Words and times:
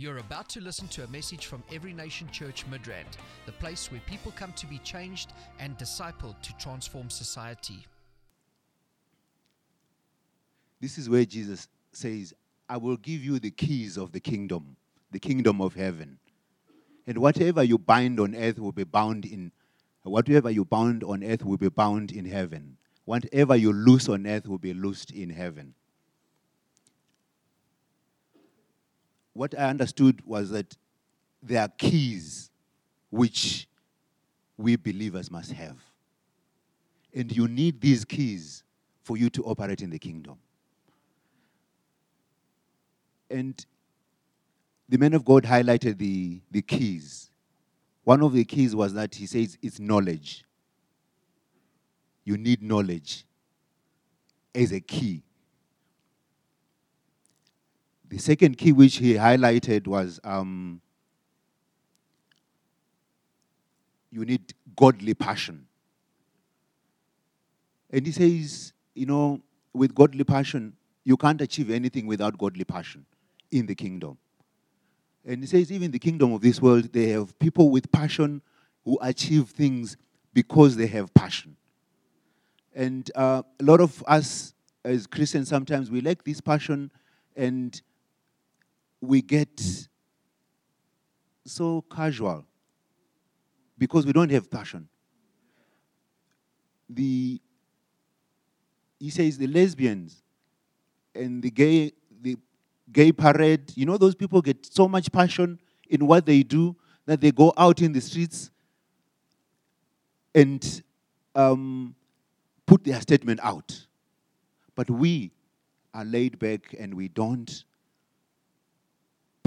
You're 0.00 0.16
about 0.16 0.48
to 0.50 0.62
listen 0.62 0.88
to 0.88 1.04
a 1.04 1.08
message 1.08 1.44
from 1.44 1.62
Every 1.70 1.92
Nation 1.92 2.26
Church 2.30 2.64
Midrand, 2.70 3.18
the 3.44 3.52
place 3.52 3.92
where 3.92 4.00
people 4.06 4.32
come 4.34 4.54
to 4.54 4.66
be 4.66 4.78
changed 4.78 5.34
and 5.58 5.76
discipled 5.76 6.40
to 6.40 6.56
transform 6.56 7.10
society. 7.10 7.86
This 10.80 10.96
is 10.96 11.10
where 11.10 11.26
Jesus 11.26 11.68
says, 11.92 12.32
I 12.66 12.78
will 12.78 12.96
give 12.96 13.22
you 13.22 13.38
the 13.38 13.50
keys 13.50 13.98
of 13.98 14.12
the 14.12 14.20
kingdom, 14.20 14.74
the 15.10 15.18
kingdom 15.18 15.60
of 15.60 15.74
heaven. 15.74 16.18
And 17.06 17.18
whatever 17.18 17.62
you 17.62 17.76
bind 17.76 18.20
on 18.20 18.34
earth 18.34 18.58
will 18.58 18.72
be 18.72 18.84
bound 18.84 19.26
in 19.26 19.52
whatever 20.02 20.48
you 20.48 20.64
bound 20.64 21.04
on 21.04 21.22
earth 21.22 21.44
will 21.44 21.58
be 21.58 21.68
bound 21.68 22.10
in 22.10 22.24
heaven. 22.24 22.78
Whatever 23.04 23.54
you 23.54 23.74
loose 23.74 24.08
on 24.08 24.26
earth 24.26 24.48
will 24.48 24.56
be 24.56 24.72
loosed 24.72 25.10
in 25.10 25.28
heaven. 25.28 25.74
What 29.32 29.58
I 29.58 29.64
understood 29.64 30.22
was 30.26 30.50
that 30.50 30.76
there 31.42 31.62
are 31.62 31.68
keys 31.68 32.50
which 33.10 33.68
we 34.56 34.76
believers 34.76 35.30
must 35.30 35.52
have. 35.52 35.78
And 37.14 37.34
you 37.34 37.48
need 37.48 37.80
these 37.80 38.04
keys 38.04 38.62
for 39.02 39.16
you 39.16 39.30
to 39.30 39.44
operate 39.44 39.82
in 39.82 39.90
the 39.90 39.98
kingdom. 39.98 40.36
And 43.30 43.64
the 44.88 44.98
man 44.98 45.14
of 45.14 45.24
God 45.24 45.44
highlighted 45.44 45.98
the, 45.98 46.40
the 46.50 46.62
keys. 46.62 47.30
One 48.04 48.22
of 48.22 48.32
the 48.32 48.44
keys 48.44 48.74
was 48.74 48.92
that 48.94 49.14
he 49.14 49.26
says 49.26 49.56
it's 49.62 49.78
knowledge. 49.78 50.44
You 52.24 52.36
need 52.36 52.62
knowledge 52.62 53.24
as 54.54 54.72
a 54.72 54.80
key. 54.80 55.22
The 58.10 58.18
second 58.18 58.58
key 58.58 58.72
which 58.72 58.96
he 58.96 59.14
highlighted 59.14 59.86
was 59.86 60.18
um, 60.24 60.80
you 64.10 64.24
need 64.24 64.52
godly 64.76 65.14
passion. 65.14 65.66
And 67.90 68.04
he 68.04 68.12
says, 68.12 68.72
you 68.94 69.06
know, 69.06 69.40
with 69.72 69.94
godly 69.94 70.24
passion, 70.24 70.74
you 71.04 71.16
can't 71.16 71.40
achieve 71.40 71.70
anything 71.70 72.06
without 72.06 72.36
godly 72.36 72.64
passion 72.64 73.06
in 73.52 73.66
the 73.66 73.74
kingdom. 73.76 74.18
And 75.24 75.42
he 75.42 75.46
says, 75.46 75.70
even 75.70 75.92
the 75.92 75.98
kingdom 75.98 76.32
of 76.32 76.40
this 76.40 76.60
world, 76.60 76.92
they 76.92 77.08
have 77.10 77.38
people 77.38 77.70
with 77.70 77.90
passion 77.92 78.42
who 78.84 78.98
achieve 79.00 79.50
things 79.50 79.96
because 80.34 80.76
they 80.76 80.86
have 80.88 81.14
passion. 81.14 81.56
And 82.74 83.08
uh, 83.14 83.42
a 83.60 83.64
lot 83.64 83.80
of 83.80 84.02
us 84.06 84.54
as 84.84 85.06
Christians, 85.06 85.48
sometimes 85.48 85.90
we 85.90 86.00
lack 86.00 86.24
this 86.24 86.40
passion 86.40 86.90
and 87.36 87.80
we 89.00 89.22
get 89.22 89.60
so 91.46 91.82
casual 91.90 92.44
because 93.78 94.06
we 94.06 94.12
don't 94.12 94.30
have 94.30 94.50
passion. 94.50 94.88
The 96.88 97.40
he 98.98 99.10
says 99.10 99.38
the 99.38 99.46
lesbians 99.46 100.22
and 101.14 101.42
the 101.42 101.50
gay 101.50 101.92
the 102.20 102.36
gay 102.92 103.12
parade, 103.12 103.72
you 103.76 103.86
know 103.86 103.96
those 103.96 104.14
people 104.14 104.42
get 104.42 104.66
so 104.66 104.86
much 104.86 105.10
passion 105.10 105.58
in 105.88 106.06
what 106.06 106.26
they 106.26 106.42
do 106.42 106.76
that 107.06 107.20
they 107.20 107.32
go 107.32 107.52
out 107.56 107.80
in 107.80 107.92
the 107.92 108.00
streets 108.00 108.50
and 110.34 110.82
um, 111.34 111.94
put 112.66 112.84
their 112.84 113.00
statement 113.00 113.40
out. 113.42 113.86
But 114.74 114.90
we 114.90 115.32
are 115.92 116.04
laid 116.04 116.38
back 116.38 116.74
and 116.78 116.94
we 116.94 117.08
don't 117.08 117.64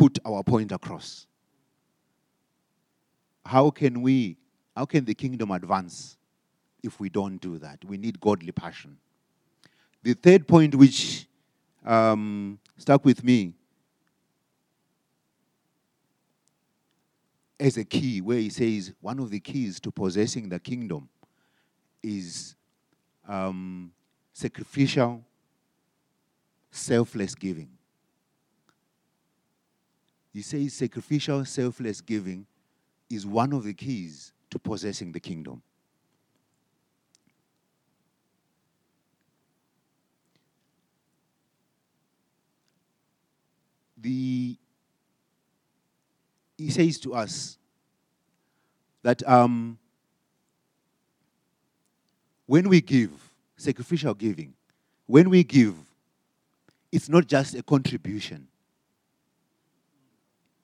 put 0.03 0.19
our 0.25 0.43
point 0.43 0.73
across. 0.73 1.27
How 3.45 3.69
can 3.69 4.01
we, 4.01 4.35
how 4.75 4.83
can 4.83 5.05
the 5.05 5.13
kingdom 5.13 5.49
advance 5.51 6.17
if 6.83 6.99
we 6.99 7.07
don't 7.07 7.37
do 7.37 7.57
that? 7.59 7.85
We 7.85 7.95
need 7.95 8.19
godly 8.19 8.51
passion. 8.51 8.97
The 10.01 10.13
third 10.13 10.45
point, 10.45 10.75
which 10.75 11.25
um, 11.85 12.59
stuck 12.77 13.05
with 13.05 13.23
me 13.23 13.53
as 17.57 17.77
a 17.77 17.85
key, 17.85 18.19
where 18.19 18.39
he 18.39 18.49
says 18.49 18.91
one 18.99 19.19
of 19.19 19.29
the 19.29 19.39
keys 19.39 19.79
to 19.79 19.89
possessing 19.89 20.49
the 20.49 20.59
kingdom 20.59 21.07
is 22.01 22.55
um, 23.25 23.93
sacrificial, 24.33 25.23
selfless 26.71 27.35
giving. 27.35 27.69
He 30.33 30.41
says 30.41 30.73
sacrificial, 30.73 31.45
selfless 31.45 32.01
giving 32.01 32.47
is 33.09 33.25
one 33.25 33.53
of 33.53 33.63
the 33.63 33.73
keys 33.73 34.33
to 34.49 34.57
possessing 34.57 35.11
the 35.11 35.19
kingdom. 35.19 35.61
The, 43.95 44.57
he 46.57 46.69
says 46.71 46.99
to 47.01 47.13
us 47.13 47.57
that 49.03 49.25
um, 49.29 49.77
when 52.47 52.67
we 52.67 52.81
give, 52.81 53.11
sacrificial 53.55 54.15
giving, 54.15 54.55
when 55.05 55.29
we 55.29 55.43
give, 55.43 55.75
it's 56.91 57.07
not 57.07 57.27
just 57.27 57.53
a 57.53 57.63
contribution 57.63 58.47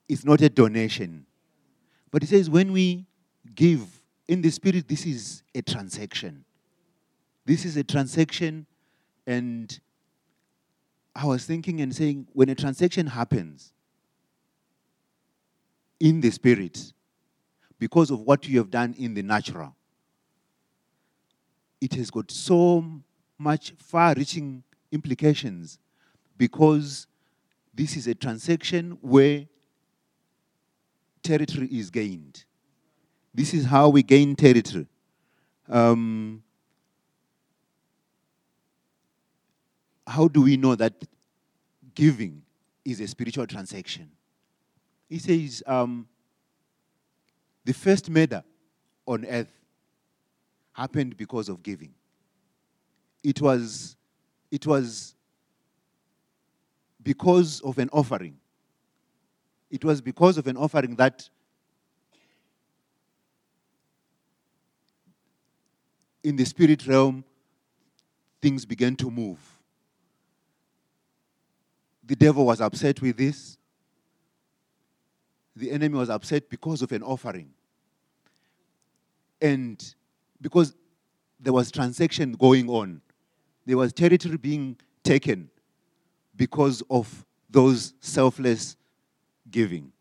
it's 0.09 0.25
not 0.25 0.41
a 0.41 0.49
donation. 0.49 1.25
But 2.11 2.23
he 2.23 2.27
says 2.27 2.49
when 2.49 2.73
we 2.73 3.05
give 3.55 3.81
in 4.27 4.41
the 4.41 4.49
spirit, 4.49 4.87
this 4.87 5.05
is 5.05 5.43
a 5.55 5.61
transaction. 5.61 6.43
This 7.45 7.65
is 7.65 7.77
a 7.77 7.83
transaction, 7.83 8.65
and 9.25 9.79
I 11.15 11.25
was 11.25 11.45
thinking 11.45 11.81
and 11.81 11.95
saying, 11.95 12.27
when 12.33 12.49
a 12.49 12.55
transaction 12.55 13.07
happens 13.07 13.73
in 15.99 16.21
the 16.21 16.29
spirit, 16.29 16.93
because 17.79 18.11
of 18.11 18.21
what 18.21 18.47
you 18.47 18.57
have 18.59 18.69
done 18.69 18.93
in 18.97 19.13
the 19.13 19.23
natural, 19.23 19.75
it 21.81 21.93
has 21.93 22.11
got 22.11 22.29
so 22.29 22.85
much 23.37 23.73
far 23.77 24.13
reaching 24.15 24.63
implications 24.91 25.79
because 26.37 27.07
this 27.73 27.95
is 27.95 28.05
a 28.05 28.13
transaction 28.13 28.97
where 29.01 29.47
territory 31.23 31.67
is 31.71 31.89
gained. 31.89 32.43
This 33.33 33.53
is 33.53 33.65
how 33.65 33.89
we 33.89 34.03
gain 34.03 34.35
territory. 34.35 34.87
Um, 35.67 36.43
how 40.05 40.27
do 40.27 40.41
we 40.41 40.57
know 40.57 40.75
that 40.75 40.93
giving 41.93 42.41
is 42.83 42.99
a 42.99 43.07
spiritual 43.07 43.45
transaction? 43.45 44.09
He 45.07 45.19
says 45.19 45.63
um, 45.67 46.07
the 47.65 47.73
first 47.73 48.09
murder 48.09 48.43
on 49.05 49.25
earth 49.25 49.51
happened 50.73 51.17
because 51.17 51.49
of 51.49 51.61
giving. 51.61 51.93
It 53.23 53.41
was, 53.41 53.95
it 54.49 54.65
was 54.65 55.13
because 57.03 57.59
of 57.61 57.77
an 57.77 57.89
offering 57.91 58.37
it 59.69 59.83
was 59.83 60.01
because 60.01 60.37
of 60.37 60.47
an 60.47 60.57
offering 60.57 60.95
that 60.95 61.29
in 66.23 66.35
the 66.35 66.45
spirit 66.45 66.85
realm 66.87 67.23
things 68.41 68.65
began 68.65 68.95
to 68.95 69.09
move. 69.09 69.39
The 72.03 72.15
devil 72.15 72.45
was 72.45 72.61
upset 72.61 73.01
with 73.01 73.17
this. 73.17 73.57
The 75.55 75.71
enemy 75.71 75.95
was 75.97 76.09
upset 76.09 76.49
because 76.49 76.81
of 76.81 76.91
an 76.91 77.03
offering. 77.03 77.51
And 79.41 79.93
because 80.41 80.73
there 81.39 81.53
was 81.53 81.71
transaction 81.71 82.33
going 82.33 82.69
on, 82.69 83.01
there 83.65 83.77
was 83.77 83.93
territory 83.93 84.37
being 84.37 84.77
taken 85.03 85.49
because 86.35 86.81
of 86.89 87.25
those 87.49 87.93
selfless 87.99 88.75
giving. 89.51 89.91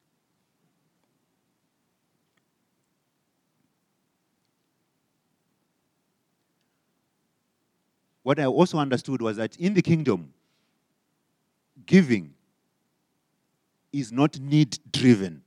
What 8.23 8.39
I 8.39 8.45
also 8.45 8.79
understood 8.79 9.23
was 9.23 9.39
that 9.39 9.57
in 9.57 9.73
the 9.73 9.81
kingdom, 9.81 10.35
giving 11.87 12.35
is 13.93 14.13
not 14.13 14.39
need 14.39 14.79
driven. 14.93 15.43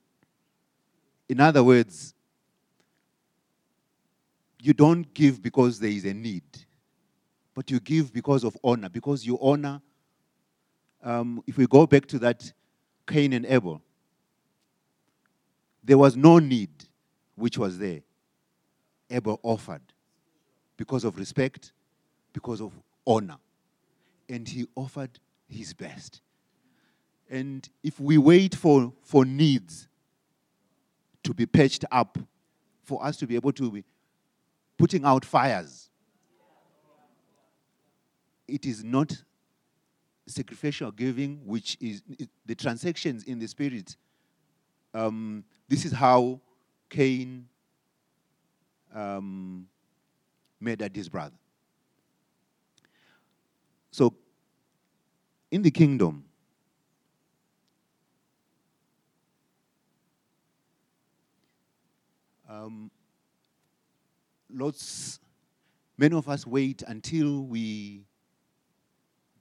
In 1.30 1.40
other 1.40 1.64
words, 1.64 2.14
you 4.60 4.74
don't 4.74 5.14
give 5.14 5.42
because 5.42 5.80
there 5.80 5.92
is 5.92 6.06
a 6.06 6.14
need, 6.14 6.44
but 7.54 7.70
you 7.70 7.80
give 7.80 8.12
because 8.12 8.44
of 8.44 8.58
honor, 8.64 8.90
because 8.90 9.26
you 9.26 9.38
honor. 9.40 9.82
Um, 11.04 11.44
if 11.48 11.58
we 11.58 11.68
go 11.68 11.88
back 11.88 12.06
to 12.08 12.20
that 12.20 12.52
Cain 13.08 13.34
and 13.34 13.46
Abel, 13.46 13.82
There 15.84 15.98
was 15.98 16.16
no 16.16 16.40
need 16.40 16.70
which 17.36 17.58
was 17.58 17.78
there. 17.78 18.02
Abel 19.10 19.40
offered 19.44 19.82
because 20.78 21.04
of 21.04 21.18
respect, 21.18 21.74
because 22.34 22.62
of 22.62 22.74
honor. 23.06 23.38
And 24.30 24.48
he 24.48 24.68
offered 24.76 25.20
his 25.50 25.74
best. 25.74 26.22
And 27.30 27.68
if 27.84 28.00
we 28.00 28.18
wait 28.18 28.56
for, 28.56 28.94
for 29.04 29.26
needs 29.26 29.88
to 31.24 31.34
be 31.34 31.46
patched 31.46 31.86
up, 31.92 32.18
for 32.84 33.04
us 33.04 33.18
to 33.18 33.28
be 33.28 33.36
able 33.36 33.54
to 33.54 33.72
be 33.72 33.84
putting 34.78 35.06
out 35.06 35.24
fires, 35.24 35.90
it 38.48 38.66
is 38.66 38.84
not 38.84 39.24
sacrificial 40.28 40.92
giving, 40.92 41.42
which 41.46 41.78
is 41.80 42.02
the 42.46 42.56
transactions 42.56 43.24
in 43.24 43.40
the 43.40 43.48
spirit. 43.48 43.96
Um, 44.94 45.44
this 45.68 45.86
is 45.86 45.92
how 45.92 46.42
Cain 46.90 47.48
um, 48.94 49.68
murdered 50.60 50.96
his 50.96 51.10
brother. 51.10 51.36
So, 53.92 54.14
in 55.50 55.62
the 55.62 55.72
kingdom, 55.72 56.26
um, 62.50 62.92
lots, 64.50 65.20
many 65.98 66.16
of 66.16 66.30
us 66.30 66.46
wait 66.46 66.84
until 66.88 67.44
we 67.44 68.06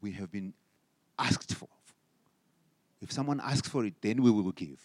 we 0.01 0.13
have 0.13 0.33
been 0.33 0.55
asked 1.19 1.55
for. 1.55 1.69
If 3.01 3.13
someone 3.13 3.41
asks 3.41 3.69
for 3.69 3.85
it, 3.85 3.95
then 4.01 4.23
we 4.23 4.31
will 4.31 4.53
give. 4.53 4.81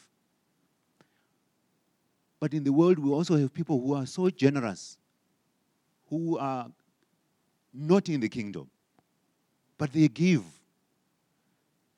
But 2.40 2.54
in 2.54 2.64
the 2.64 2.72
world, 2.72 3.00
we 3.00 3.10
also 3.10 3.38
have 3.38 3.54
people 3.54 3.80
who 3.80 3.94
are 3.94 4.06
so 4.06 4.30
generous, 4.30 4.98
who 6.10 6.38
are 6.38 6.70
not 7.74 8.10
in 8.10 8.20
the 8.20 8.30
kingdom, 8.30 8.70
but 9.78 9.92
they 9.92 10.08
give. 10.08 10.44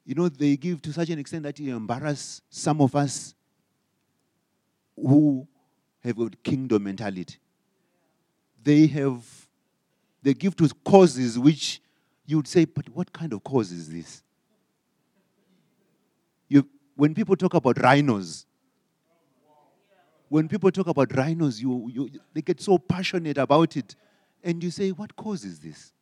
You 0.05 0.15
know, 0.15 0.29
they 0.29 0.55
give 0.55 0.81
to 0.83 0.93
such 0.93 1.09
an 1.09 1.19
extent 1.19 1.43
that 1.43 1.59
it 1.59 1.69
embarrass 1.69 2.41
some 2.49 2.81
of 2.81 2.95
us 2.95 3.35
who 4.95 5.47
have 6.03 6.17
a 6.19 6.29
kingdom 6.43 6.83
mentality. 6.83 7.35
They 8.63 8.87
have, 8.87 9.23
they 10.23 10.33
give 10.33 10.55
to 10.55 10.69
causes 10.83 11.37
which 11.37 11.81
you 12.25 12.37
would 12.37 12.47
say, 12.47 12.65
but 12.65 12.87
what 12.89 13.11
kind 13.13 13.33
of 13.33 13.43
cause 13.43 13.71
is 13.71 13.89
this? 13.89 14.23
You, 16.49 16.67
when 16.95 17.13
people 17.13 17.35
talk 17.35 17.53
about 17.53 17.79
rhinos, 17.81 18.46
when 20.29 20.47
people 20.47 20.71
talk 20.71 20.87
about 20.87 21.15
rhinos, 21.15 21.61
you, 21.61 21.89
you, 21.93 22.09
they 22.33 22.41
get 22.41 22.59
so 22.59 22.77
passionate 22.77 23.37
about 23.37 23.77
it. 23.77 23.95
And 24.43 24.63
you 24.63 24.71
say, 24.71 24.91
what 24.91 25.15
cause 25.15 25.43
is 25.43 25.59
this? 25.59 25.93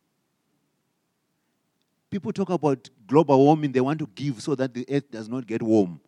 People 2.10 2.32
talk 2.32 2.50
about 2.50 2.88
global 3.06 3.38
warming, 3.38 3.72
they 3.72 3.80
want 3.80 3.98
to 3.98 4.08
give 4.14 4.40
so 4.40 4.54
that 4.54 4.72
the 4.74 4.86
earth 4.90 5.10
does 5.10 5.28
not 5.28 5.46
get 5.46 5.62
warm. 5.62 6.00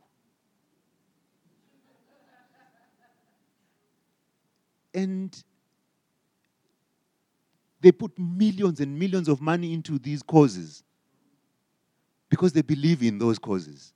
And 4.95 5.43
they 7.81 7.93
put 7.93 8.19
millions 8.19 8.81
and 8.81 8.99
millions 8.99 9.29
of 9.29 9.41
money 9.41 9.73
into 9.73 9.99
these 9.99 10.23
causes 10.23 10.83
because 12.29 12.53
they 12.53 12.63
believe 12.63 13.03
in 13.03 13.19
those 13.19 13.39
causes. 13.39 13.93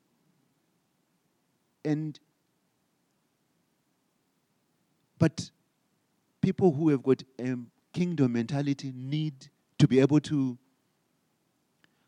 And 1.85 2.19
but 5.23 5.53
people 6.41 6.73
who 6.73 6.89
have 6.89 7.01
got 7.01 7.23
a 7.39 7.55
kingdom 7.93 8.33
mentality 8.33 8.93
need 8.93 9.33
to 9.79 9.87
be 9.87 10.01
able 10.01 10.19
to 10.19 10.59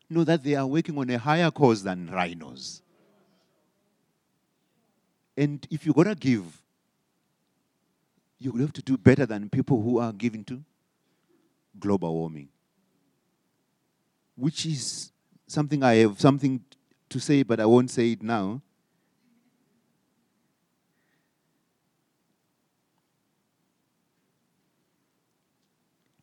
know 0.09 0.25
that 0.25 0.43
they 0.43 0.53
are 0.53 0.67
working 0.67 0.97
on 0.97 1.09
a 1.09 1.17
higher 1.17 1.49
cause 1.49 1.81
than 1.81 2.09
rhinos. 2.11 2.81
And 5.37 5.65
if 5.71 5.85
you're 5.85 5.93
going 5.93 6.09
to 6.09 6.15
give, 6.15 6.43
you 8.37 8.51
will 8.51 8.59
have 8.59 8.73
to 8.73 8.81
do 8.81 8.97
better 8.97 9.25
than 9.25 9.49
people 9.49 9.81
who 9.81 9.97
are 9.97 10.11
giving 10.11 10.43
to 10.43 10.61
global 11.79 12.13
warming, 12.13 12.49
which 14.35 14.65
is 14.65 15.13
something 15.47 15.83
I 15.83 15.93
have 16.03 16.19
something 16.19 16.59
to 17.07 17.19
say, 17.19 17.43
but 17.43 17.61
I 17.61 17.65
won't 17.65 17.91
say 17.91 18.11
it 18.11 18.21
now. 18.21 18.61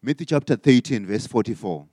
Matthew 0.02 0.26
chapter 0.26 0.56
13, 0.56 1.06
verse 1.06 1.26
44. 1.26 1.86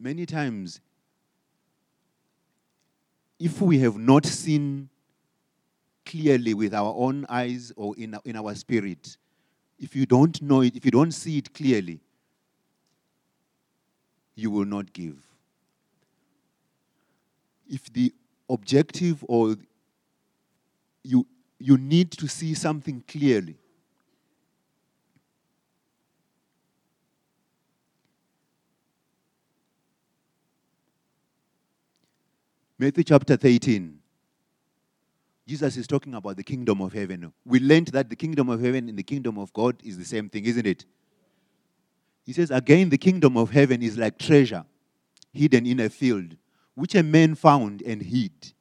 Many 0.00 0.26
times, 0.26 0.80
if 3.38 3.60
we 3.60 3.78
have 3.78 3.96
not 3.96 4.26
seen 4.26 4.88
clearly 6.04 6.54
with 6.54 6.74
our 6.74 6.92
own 6.96 7.24
eyes 7.28 7.72
or 7.76 7.94
in, 7.96 8.16
in 8.24 8.36
our 8.36 8.54
spirit 8.54 9.16
if 9.82 9.96
you 9.96 10.06
don't 10.06 10.40
know 10.40 10.60
it, 10.60 10.76
if 10.76 10.84
you 10.84 10.92
don't 10.92 11.10
see 11.10 11.38
it 11.38 11.52
clearly, 11.52 11.98
you 14.36 14.48
will 14.48 14.64
not 14.64 14.92
give. 14.92 15.16
If 17.68 17.92
the 17.92 18.14
objective 18.48 19.24
or 19.26 19.56
you, 21.02 21.26
you 21.58 21.76
need 21.76 22.12
to 22.12 22.28
see 22.28 22.54
something 22.54 23.02
clearly, 23.08 23.56
Matthew 32.82 33.04
chapter 33.04 33.36
13. 33.36 33.96
Jesus 35.46 35.76
is 35.76 35.86
talking 35.86 36.14
about 36.14 36.36
the 36.36 36.42
kingdom 36.42 36.80
of 36.80 36.92
heaven. 36.92 37.32
We 37.44 37.60
learned 37.60 37.86
that 37.88 38.10
the 38.10 38.16
kingdom 38.16 38.48
of 38.48 38.60
heaven 38.60 38.88
and 38.88 38.98
the 38.98 39.04
kingdom 39.04 39.38
of 39.38 39.52
God 39.52 39.76
is 39.84 39.96
the 39.98 40.04
same 40.04 40.28
thing, 40.28 40.46
isn't 40.46 40.66
it? 40.66 40.84
He 42.24 42.32
says, 42.32 42.50
Again, 42.50 42.88
the 42.88 42.98
kingdom 42.98 43.36
of 43.36 43.52
heaven 43.52 43.84
is 43.84 43.96
like 43.96 44.18
treasure 44.18 44.64
hidden 45.32 45.64
in 45.64 45.78
a 45.78 45.88
field, 45.88 46.36
which 46.74 46.96
a 46.96 47.04
man 47.04 47.36
found 47.36 47.82
and 47.82 48.02
hid. 48.02 48.52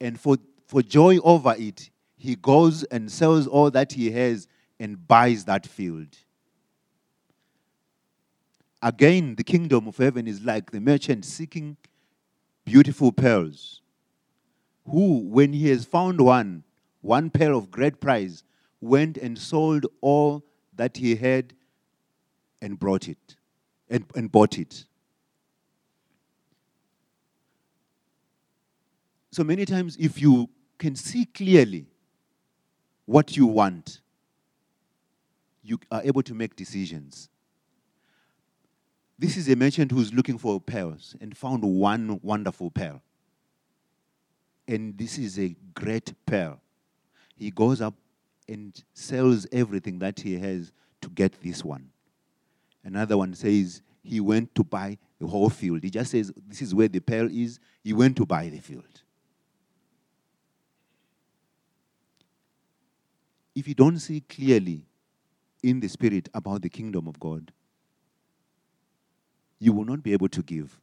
And 0.00 0.18
for, 0.18 0.36
for 0.66 0.82
joy 0.82 1.18
over 1.18 1.54
it, 1.56 1.90
he 2.16 2.34
goes 2.34 2.82
and 2.82 3.08
sells 3.08 3.46
all 3.46 3.70
that 3.70 3.92
he 3.92 4.10
has 4.10 4.48
and 4.80 5.06
buys 5.06 5.44
that 5.44 5.64
field. 5.64 6.08
Again, 8.82 9.36
the 9.36 9.44
kingdom 9.44 9.86
of 9.86 9.96
heaven 9.96 10.26
is 10.26 10.42
like 10.42 10.72
the 10.72 10.80
merchant 10.80 11.24
seeking 11.24 11.76
beautiful 12.64 13.12
pearls 13.12 13.82
who, 14.86 15.18
when 15.18 15.52
he 15.52 15.68
has 15.68 15.84
found 15.84 16.20
one, 16.20 16.64
one 17.00 17.30
pearl 17.30 17.56
of 17.58 17.70
great 17.70 18.00
price, 18.00 18.42
went 18.80 19.16
and 19.16 19.38
sold 19.38 19.86
all 20.00 20.44
that 20.74 20.96
he 20.96 21.16
had 21.16 21.54
and 22.62 22.78
brought 22.78 23.08
it 23.08 23.36
and, 23.88 24.04
and 24.14 24.30
bought 24.30 24.58
it. 24.58 24.84
So 29.32 29.44
many 29.44 29.64
times, 29.64 29.96
if 29.98 30.20
you 30.20 30.48
can 30.78 30.96
see 30.96 31.24
clearly 31.24 31.86
what 33.06 33.36
you 33.36 33.46
want, 33.46 34.00
you 35.62 35.78
are 35.90 36.02
able 36.04 36.22
to 36.22 36.34
make 36.34 36.56
decisions. 36.56 37.28
This 39.20 39.36
is 39.36 39.48
a 39.48 39.54
merchant 39.54 39.92
who's 39.92 40.12
looking 40.12 40.38
for 40.38 40.60
pearls 40.60 41.14
and 41.20 41.36
found 41.36 41.62
one 41.62 42.18
wonderful 42.22 42.70
pearl 42.70 43.02
and 44.70 44.96
this 44.96 45.18
is 45.18 45.36
a 45.38 45.56
great 45.74 46.14
pearl. 46.24 46.60
He 47.34 47.50
goes 47.50 47.80
up 47.80 47.94
and 48.48 48.72
sells 48.94 49.44
everything 49.50 49.98
that 49.98 50.20
he 50.20 50.38
has 50.38 50.72
to 51.00 51.08
get 51.08 51.42
this 51.42 51.64
one. 51.64 51.90
Another 52.84 53.18
one 53.18 53.34
says 53.34 53.82
he 54.04 54.20
went 54.20 54.54
to 54.54 54.62
buy 54.62 54.96
the 55.18 55.26
whole 55.26 55.50
field. 55.50 55.82
He 55.82 55.90
just 55.90 56.12
says, 56.12 56.32
This 56.46 56.62
is 56.62 56.72
where 56.72 56.86
the 56.86 57.00
pearl 57.00 57.28
is. 57.30 57.58
He 57.82 57.92
went 57.92 58.16
to 58.18 58.26
buy 58.26 58.48
the 58.48 58.60
field. 58.60 58.84
If 63.56 63.66
you 63.66 63.74
don't 63.74 63.98
see 63.98 64.20
clearly 64.20 64.86
in 65.64 65.80
the 65.80 65.88
spirit 65.88 66.28
about 66.32 66.62
the 66.62 66.68
kingdom 66.68 67.08
of 67.08 67.18
God, 67.18 67.50
you 69.60 69.72
will 69.72 69.84
not 69.84 70.02
be 70.02 70.12
able 70.12 70.28
to 70.28 70.42
give. 70.42 70.80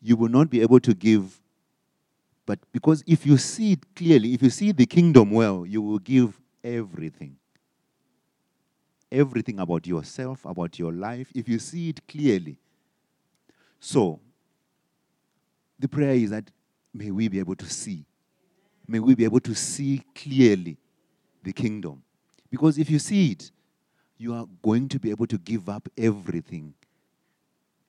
You 0.00 0.16
will 0.16 0.28
not 0.28 0.50
be 0.50 0.60
able 0.60 0.78
to 0.80 0.94
give 0.94 1.40
but 2.46 2.58
because 2.72 3.02
if 3.06 3.24
you 3.24 3.38
see 3.38 3.72
it 3.72 3.94
clearly, 3.94 4.34
if 4.34 4.42
you 4.42 4.50
see 4.50 4.72
the 4.72 4.86
kingdom 4.86 5.30
well, 5.30 5.64
you 5.64 5.80
will 5.80 5.98
give 5.98 6.38
everything. 6.62 7.36
Everything 9.10 9.60
about 9.60 9.86
yourself, 9.86 10.44
about 10.44 10.78
your 10.78 10.92
life, 10.92 11.30
if 11.34 11.48
you 11.48 11.58
see 11.58 11.90
it 11.90 12.06
clearly. 12.06 12.58
So, 13.80 14.20
the 15.78 15.88
prayer 15.88 16.14
is 16.14 16.30
that 16.30 16.50
may 16.92 17.10
we 17.10 17.28
be 17.28 17.38
able 17.38 17.56
to 17.56 17.66
see. 17.66 18.04
May 18.86 18.98
we 18.98 19.14
be 19.14 19.24
able 19.24 19.40
to 19.40 19.54
see 19.54 20.02
clearly 20.14 20.76
the 21.42 21.52
kingdom. 21.52 22.02
Because 22.50 22.78
if 22.78 22.90
you 22.90 22.98
see 22.98 23.32
it, 23.32 23.50
you 24.18 24.34
are 24.34 24.46
going 24.62 24.88
to 24.90 24.98
be 24.98 25.10
able 25.10 25.26
to 25.26 25.38
give 25.38 25.68
up 25.68 25.88
everything 25.96 26.74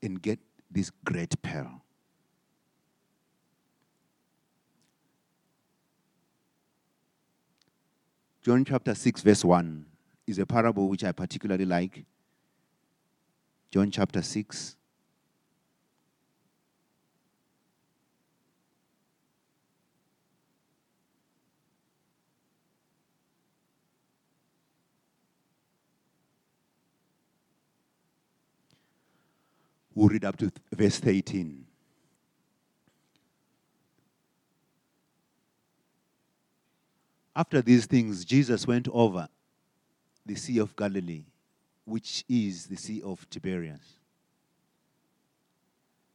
and 0.06 0.22
get 0.22 0.40
this 0.72 0.92
great 1.04 1.42
pearl. 1.42 1.82
John 8.42 8.64
chapter 8.64 8.94
6, 8.94 9.22
verse 9.22 9.44
1 9.44 9.86
is 10.28 10.40
a 10.40 10.46
parable 10.46 10.88
which 10.88 11.04
I 11.04 11.12
particularly 11.12 11.66
like. 11.66 12.06
John 13.72 13.90
chapter 13.90 14.22
6. 14.22 14.76
We'll 29.96 30.10
read 30.10 30.26
up 30.26 30.36
to 30.38 30.52
verse 30.74 31.02
18. 31.04 31.66
After 37.34 37.62
these 37.62 37.86
things, 37.86 38.26
Jesus 38.26 38.68
went 38.68 38.88
over 38.90 39.30
the 40.26 40.36
Sea 40.36 40.60
of 40.60 40.76
Galilee, 40.76 41.24
which 41.86 42.26
is 42.28 42.68
the 42.68 42.76
Sea 42.76 43.02
of 43.04 43.30
Tiberias. 43.30 44.00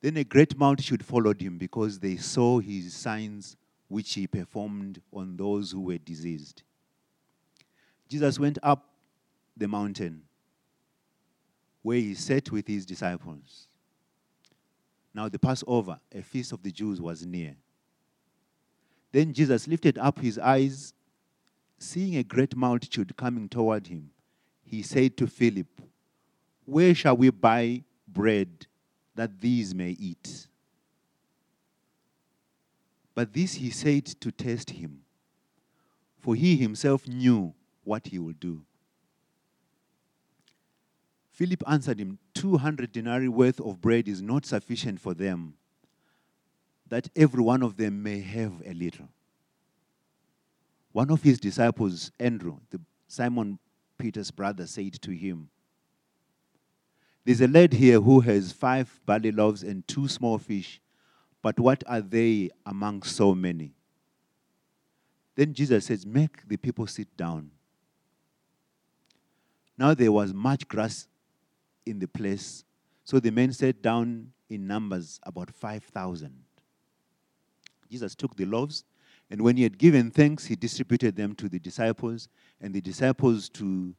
Then 0.03 0.17
a 0.19 0.25
great 0.25 0.57
multitude 0.57 1.05
followed 1.05 1.41
him 1.41 1.59
because 1.59 1.99
they 1.99 2.17
saw 2.17 2.59
his 2.59 2.95
signs 2.95 3.57
which 3.89 4.15
he 4.15 4.27
performed 4.27 5.01
on 5.13 5.37
those 5.37 5.73
who 5.73 5.81
were 5.81 5.99
diseased. 5.99 6.63
Jesus 8.09 8.39
went 8.39 8.59
up 8.63 8.89
the 9.57 9.69
mountain 9.69 10.23
where 11.83 11.99
he 11.99 12.15
sat 12.15 12.51
with 12.51 12.67
his 12.67 12.87
disciples. 12.87 13.69
Now, 15.14 15.29
the 15.29 15.38
Passover, 15.38 15.99
a 16.14 16.23
feast 16.23 16.52
of 16.52 16.62
the 16.62 16.71
Jews, 16.71 17.00
was 17.00 17.26
near. 17.26 17.57
Then 19.12 19.33
Jesus 19.33 19.67
lifted 19.67 19.99
up 19.99 20.21
his 20.21 20.38
eyes 20.38 20.93
seeing 21.81 22.17
a 22.17 22.23
great 22.23 22.55
multitude 22.55 23.17
coming 23.17 23.49
toward 23.49 23.87
him, 23.87 24.11
he 24.62 24.83
said 24.83 25.17
to 25.17 25.26
Philip, 25.26 25.67
Where 26.64 26.95
shall 26.95 27.17
we 27.17 27.31
buy 27.31 27.83
bread 28.07 28.67
that 29.17 29.40
these 29.40 29.75
may 29.75 29.90
eat? 29.90 30.47
But 33.14 33.33
this 33.33 33.55
he 33.55 33.71
said 33.71 34.07
to 34.07 34.31
test 34.31 34.71
him, 34.71 35.00
for 36.19 36.35
he 36.35 36.57
himself 36.57 37.09
knew 37.09 37.55
what 37.83 38.07
he 38.07 38.19
would 38.19 38.38
do. 38.38 38.62
Philip 41.40 41.62
answered 41.66 41.99
him, 41.99 42.18
200 42.35 42.92
denarii 42.92 43.28
worth 43.28 43.61
of 43.61 43.80
bread 43.80 44.06
is 44.09 44.20
not 44.20 44.44
sufficient 44.44 45.00
for 45.00 45.14
them, 45.14 45.54
that 46.87 47.09
every 47.16 47.42
one 47.42 47.62
of 47.62 47.78
them 47.78 48.02
may 48.02 48.20
have 48.20 48.52
a 48.66 48.75
little. 48.75 49.09
One 50.92 51.11
of 51.11 51.23
his 51.23 51.40
disciples, 51.40 52.12
Andrew, 52.20 52.59
the 52.68 52.78
Simon 53.09 53.59
Peter's 53.97 54.30
brother, 54.30 54.66
said 54.66 55.00
to 55.00 55.12
him, 55.12 55.49
There's 57.25 57.40
a 57.40 57.49
lad 57.49 57.73
here 57.73 58.02
who 58.02 58.20
has 58.20 58.52
five 58.52 59.00
barley 59.06 59.32
loaves 59.32 59.62
and 59.62 59.88
two 59.88 60.09
small 60.09 60.37
fish, 60.37 60.78
but 61.40 61.59
what 61.59 61.82
are 61.87 62.02
they 62.02 62.50
among 62.66 63.04
so 63.04 63.35
many? 63.35 63.73
Then 65.37 65.54
Jesus 65.54 65.87
says, 65.87 66.04
Make 66.04 66.47
the 66.47 66.59
people 66.59 66.87
sit 66.87 67.16
down. 67.16 67.50
Now 69.78 69.94
there 69.94 70.12
was 70.12 70.35
much 70.35 70.68
grass 70.68 71.06
in 71.87 71.99
the 71.99 72.09
place, 72.09 72.65
so 73.05 73.19
the 73.19 73.31
men 73.31 73.53
sat 73.53 73.83
down 73.83 74.33
in 74.49 74.67
numbers 74.67 75.21
about 75.23 75.51
5,000. 75.51 76.33
Jesus 77.89 78.15
took 78.15 78.37
the 78.37 78.45
loaves 78.45 78.85
and 79.31 79.41
when 79.43 79.57
he 79.57 79.63
had 79.63 79.79
given 79.79 80.11
thanks, 80.11 80.45
he 80.47 80.57
distributed 80.57 81.15
them 81.15 81.35
to 81.37 81.49
the 81.49 81.61
disciples, 81.61 82.29
and 82.61 82.75
the 82.75 82.81
disciples 82.81 83.49
to 83.51 83.95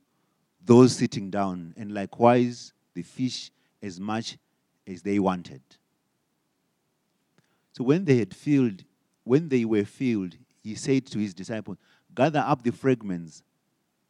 those 0.63 0.93
sitting 0.93 1.29
down, 1.29 1.73
and 1.77 1.93
likewise 1.93 2.73
the 2.93 3.01
fish 3.01 3.49
as 3.81 3.99
much 3.99 4.37
as 4.85 5.01
they 5.01 5.19
wanted. 5.19 5.61
So 7.71 7.85
when 7.85 8.03
they 8.03 8.17
had 8.17 8.35
filled, 8.35 8.83
when 9.23 9.47
they 9.47 9.63
were 9.63 9.85
filled, 9.85 10.35
he 10.61 10.75
said 10.75 11.05
to 11.07 11.19
his 11.19 11.33
disciples, 11.33 11.77
Gather 12.13 12.43
up 12.45 12.61
the 12.61 12.73
fragments 12.73 13.41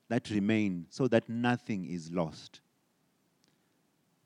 that 0.10 0.32
remain 0.32 0.88
so 0.90 1.08
that 1.08 1.30
nothing 1.30 1.86
is 1.86 2.12
lost. 2.12 2.62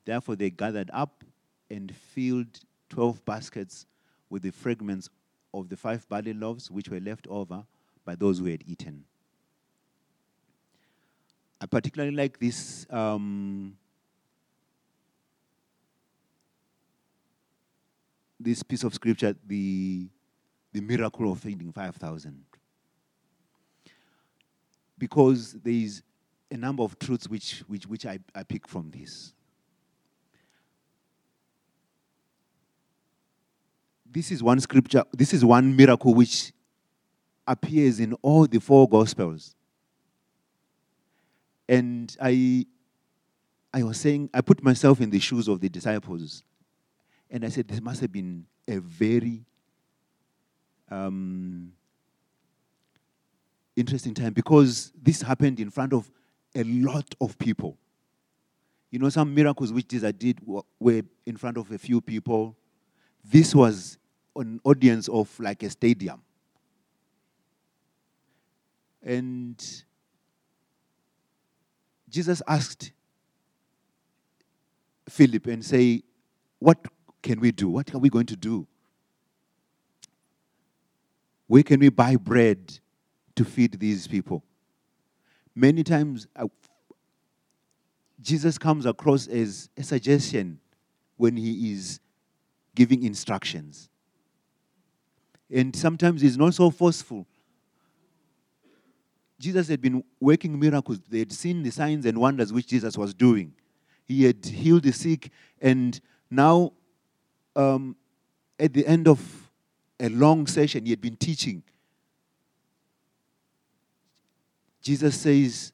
Therefore 0.05 0.35
they 0.35 0.51
gathered 0.51 0.91
up 0.93 1.24
and 1.69 1.93
filled 1.93 2.59
twelve 2.89 3.25
baskets 3.25 3.85
with 4.29 4.43
the 4.43 4.51
fragments 4.51 5.09
of 5.53 5.67
the 5.69 5.75
five 5.75 6.07
barley 6.07 6.33
loaves 6.33 6.69
which 6.69 6.89
were 6.89 7.00
left 7.00 7.27
over 7.27 7.63
by 8.05 8.15
those 8.15 8.39
who 8.39 8.45
had 8.45 8.63
eaten. 8.67 9.03
I 11.59 11.65
particularly 11.65 12.15
like 12.15 12.38
this 12.39 12.85
um, 12.91 13.77
this 18.39 18.62
piece 18.62 18.83
of 18.83 18.93
scripture, 18.93 19.35
the 19.47 20.07
the 20.71 20.81
miracle 20.81 21.31
of 21.31 21.39
feeding 21.39 21.71
five 21.71 21.95
thousand, 21.95 22.43
because 24.97 25.53
there 25.53 25.74
is 25.74 26.03
a 26.51 26.57
number 26.57 26.83
of 26.83 27.00
truths 27.00 27.27
which 27.27 27.63
which 27.67 27.88
which 27.88 28.05
I, 28.05 28.19
I 28.35 28.43
pick 28.43 28.67
from 28.67 28.91
this. 28.91 29.33
This 34.15 34.31
is 34.31 34.41
one 34.41 34.62
scripture, 34.62 35.03
this 35.12 35.34
is 35.34 35.43
one 35.43 35.75
miracle 35.75 36.13
which 36.13 36.53
appears 37.45 38.00
in 38.00 38.13
all 38.22 38.48
the 38.48 38.60
four 38.60 38.88
gospels. 38.88 39.55
And 41.67 42.15
I 42.22 42.65
I 43.74 43.84
was 43.84 44.00
saying, 44.00 44.29
I 44.34 44.39
put 44.39 44.63
myself 44.63 45.01
in 45.01 45.10
the 45.10 45.19
shoes 45.19 45.50
of 45.50 45.60
the 45.60 45.67
disciples. 45.67 46.43
And 47.29 47.43
I 47.43 47.50
said, 47.50 47.67
this 47.67 47.81
must 47.81 48.00
have 48.00 48.12
been 48.13 48.45
a 48.69 48.77
very 48.77 49.43
um, 50.89 51.74
interesting 53.75 54.13
time 54.13 54.31
because 54.31 54.93
this 54.95 55.22
happened 55.22 55.60
in 55.60 55.69
front 55.69 55.91
of 55.91 56.10
a 56.55 56.63
lot 56.63 57.13
of 57.19 57.38
people. 57.38 57.77
You 58.91 59.00
know, 59.00 59.10
some 59.10 59.36
miracles 59.36 59.74
which 59.74 59.89
Jesus 59.89 60.13
did 60.13 60.39
were 60.79 61.01
in 61.25 61.36
front 61.36 61.57
of 61.57 61.69
a 61.72 61.77
few 61.77 62.00
people. 62.00 62.55
This 63.25 63.53
was 63.53 63.98
an 64.36 64.60
audience 64.63 65.08
of 65.08 65.38
like 65.39 65.63
a 65.63 65.70
stadium. 65.70 66.22
And 69.04 69.63
Jesus 72.10 72.42
asked 72.48 72.92
Philip 75.08 75.48
and 75.48 75.63
say, 75.63 76.01
What 76.60 76.80
can 77.22 77.39
we 77.39 77.51
do? 77.51 77.70
What 77.70 77.94
are 77.94 78.00
we 78.00 78.10
going 78.10 78.25
to 78.27 78.36
do? 78.36 78.68
Where 81.48 81.63
can 81.63 81.80
we 81.80 81.89
buy 81.89 82.15
bread 82.15 82.80
to 83.36 83.46
feed 83.46 83.80
these 83.80 84.08
people? 84.08 84.44
Many 85.54 85.84
times, 85.84 86.27
uh, 86.36 86.48
Jesus 88.20 88.58
comes 88.58 88.86
across 88.86 89.27
as 89.27 89.70
a 89.77 89.84
suggestion 89.84 90.60
when 91.18 91.38
he 91.38 91.72
is 91.72 92.00
giving 92.74 93.04
instructions 93.04 93.89
and 95.54 95.75
sometimes 95.75 96.22
he's 96.22 96.38
not 96.38 96.54
so 96.54 96.70
forceful. 96.70 97.25
Jesus 99.40 99.68
had 99.68 99.82
been 99.82 100.04
working 100.20 100.58
miracles. 100.60 101.00
They 101.10 101.20
had 101.20 101.32
seen 101.32 101.62
the 101.62 101.72
signs 101.72 102.06
and 102.06 102.18
wonders 102.18 102.54
which 102.54 102.68
Jesus 102.68 102.98
was 102.98 103.14
doing. 103.14 103.54
He 104.06 104.24
had 104.24 104.46
healed 104.46 104.84
the 104.84 104.94
sick, 104.94 105.32
and 105.62 106.00
now, 106.30 106.74
um, 107.56 107.96
at 108.60 108.74
the 108.74 108.86
end 108.86 109.08
of 109.08 109.20
a 110.00 110.10
long 110.10 110.48
session, 110.48 110.86
he 110.86 110.92
had 110.92 111.02
been 111.02 111.16
teaching. 111.16 111.64
Jesus 114.82 115.20
says, 115.20 115.74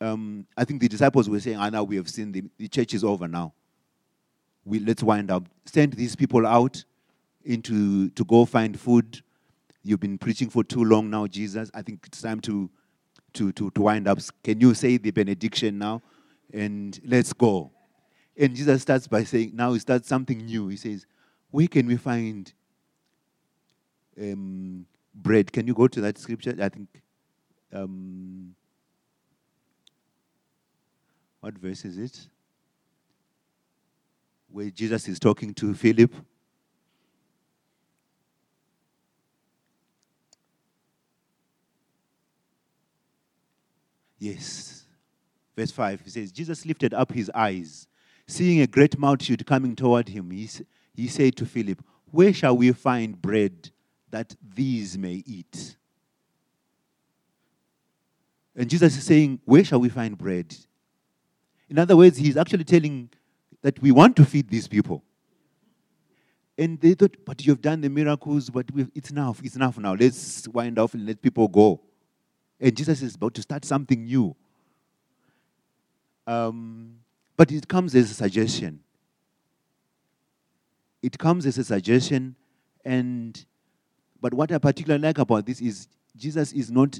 um, 0.00 0.46
I 0.56 0.64
think 0.64 0.80
the 0.80 0.88
disciples 0.88 1.28
were 1.28 1.40
saying, 1.40 1.58
ah, 1.58 1.68
now 1.68 1.82
we 1.82 1.96
have 1.96 2.08
seen 2.08 2.32
the, 2.32 2.44
the 2.56 2.68
church 2.68 2.94
is 2.94 3.04
over 3.04 3.28
now. 3.28 3.52
We, 4.64 4.78
let's 4.80 5.02
wind 5.02 5.30
up. 5.30 5.44
Send 5.64 5.92
these 5.92 6.16
people 6.16 6.46
out 6.46 6.84
into 7.48 8.10
to 8.10 8.24
go 8.24 8.44
find 8.44 8.78
food. 8.78 9.22
You've 9.82 10.00
been 10.00 10.18
preaching 10.18 10.50
for 10.50 10.62
too 10.62 10.84
long 10.84 11.10
now, 11.10 11.26
Jesus. 11.26 11.70
I 11.74 11.82
think 11.82 12.04
it's 12.06 12.22
time 12.22 12.40
to 12.42 12.70
to 13.34 13.52
to, 13.52 13.70
to 13.70 13.82
wind 13.82 14.06
up. 14.06 14.18
Can 14.44 14.60
you 14.60 14.74
say 14.74 14.96
the 14.98 15.10
benediction 15.10 15.78
now? 15.78 16.02
And 16.52 16.98
let's 17.04 17.32
go. 17.32 17.72
And 18.36 18.54
Jesus 18.54 18.82
starts 18.82 19.06
by 19.08 19.24
saying, 19.24 19.50
now 19.54 19.72
he 19.72 19.80
starts 19.80 20.08
something 20.08 20.38
new. 20.46 20.68
He 20.68 20.76
says, 20.76 21.04
Where 21.50 21.66
can 21.66 21.86
we 21.86 21.96
find 21.96 22.52
um, 24.20 24.86
bread. 25.14 25.52
Can 25.52 25.66
you 25.66 25.74
go 25.74 25.88
to 25.88 26.00
that 26.00 26.18
scripture? 26.18 26.54
I 26.60 26.68
think. 26.68 26.88
Um, 27.72 28.54
what 31.40 31.54
verse 31.58 31.84
is 31.84 31.98
it? 31.98 32.28
Where 34.50 34.70
Jesus 34.70 35.06
is 35.08 35.18
talking 35.18 35.54
to 35.54 35.74
Philip. 35.74 36.12
Yes. 44.18 44.84
Verse 45.56 45.70
5, 45.70 46.02
he 46.04 46.10
says, 46.10 46.32
Jesus 46.32 46.64
lifted 46.64 46.94
up 46.94 47.12
his 47.12 47.30
eyes, 47.34 47.88
seeing 48.26 48.60
a 48.60 48.66
great 48.66 48.98
multitude 48.98 49.44
coming 49.46 49.74
toward 49.74 50.08
him. 50.08 50.30
He, 50.30 50.48
he 50.94 51.08
said 51.08 51.36
to 51.36 51.46
Philip, 51.46 51.82
Where 52.10 52.32
shall 52.32 52.56
we 52.56 52.70
find 52.72 53.20
bread 53.20 53.70
that 54.10 54.36
these 54.54 54.96
may 54.96 55.22
eat? 55.26 55.76
And 58.54 58.68
Jesus 58.68 58.96
is 58.96 59.04
saying, 59.04 59.40
Where 59.44 59.64
shall 59.64 59.80
we 59.80 59.88
find 59.88 60.16
bread? 60.16 60.54
In 61.68 61.78
other 61.78 61.96
words, 61.96 62.18
he's 62.18 62.36
actually 62.36 62.64
telling 62.64 63.10
that 63.62 63.80
we 63.80 63.90
want 63.90 64.16
to 64.16 64.24
feed 64.24 64.48
these 64.48 64.68
people. 64.68 65.02
And 66.56 66.80
they 66.80 66.94
thought, 66.94 67.16
But 67.24 67.44
you've 67.46 67.62
done 67.62 67.80
the 67.80 67.88
miracles, 67.88 68.50
but 68.50 68.66
it's 68.94 69.10
enough. 69.10 69.40
It's 69.44 69.56
enough 69.56 69.78
now. 69.78 69.94
Let's 69.94 70.46
wind 70.48 70.78
off 70.78 70.94
and 70.94 71.06
let 71.06 71.22
people 71.22 71.48
go. 71.48 71.80
And 72.60 72.76
Jesus 72.76 73.02
is 73.02 73.14
about 73.14 73.34
to 73.34 73.42
start 73.42 73.64
something 73.64 74.04
new. 74.04 74.34
Um, 76.26 76.98
but 77.36 77.52
it 77.52 77.68
comes 77.68 77.94
as 77.94 78.10
a 78.10 78.14
suggestion. 78.14 78.80
It 81.02 81.16
comes 81.18 81.46
as 81.46 81.56
a 81.58 81.64
suggestion, 81.64 82.34
and 82.84 83.44
but 84.20 84.34
what 84.34 84.50
I 84.50 84.58
particularly 84.58 85.02
like 85.02 85.18
about 85.18 85.46
this 85.46 85.60
is 85.60 85.88
Jesus 86.16 86.52
is 86.52 86.70
not 86.70 86.98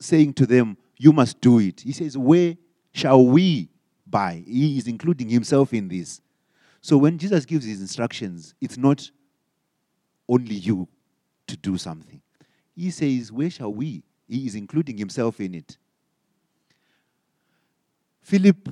saying 0.00 0.34
to 0.34 0.46
them, 0.46 0.76
You 0.96 1.12
must 1.12 1.40
do 1.40 1.58
it. 1.58 1.80
He 1.80 1.92
says, 1.92 2.16
Where 2.16 2.56
shall 2.92 3.24
we 3.24 3.68
buy? 4.06 4.42
He 4.46 4.78
is 4.78 4.88
including 4.88 5.28
himself 5.28 5.74
in 5.74 5.88
this. 5.88 6.20
So 6.80 6.96
when 6.96 7.18
Jesus 7.18 7.44
gives 7.44 7.64
his 7.64 7.80
instructions, 7.80 8.54
it's 8.60 8.78
not 8.78 9.10
only 10.28 10.54
you 10.54 10.88
to 11.48 11.56
do 11.56 11.76
something. 11.76 12.20
He 12.74 12.90
says, 12.90 13.30
Where 13.30 13.50
shall 13.50 13.72
we? 13.72 14.02
He 14.28 14.46
is 14.46 14.54
including 14.54 14.98
himself 14.98 15.40
in 15.40 15.54
it. 15.54 15.76
Philip 18.20 18.68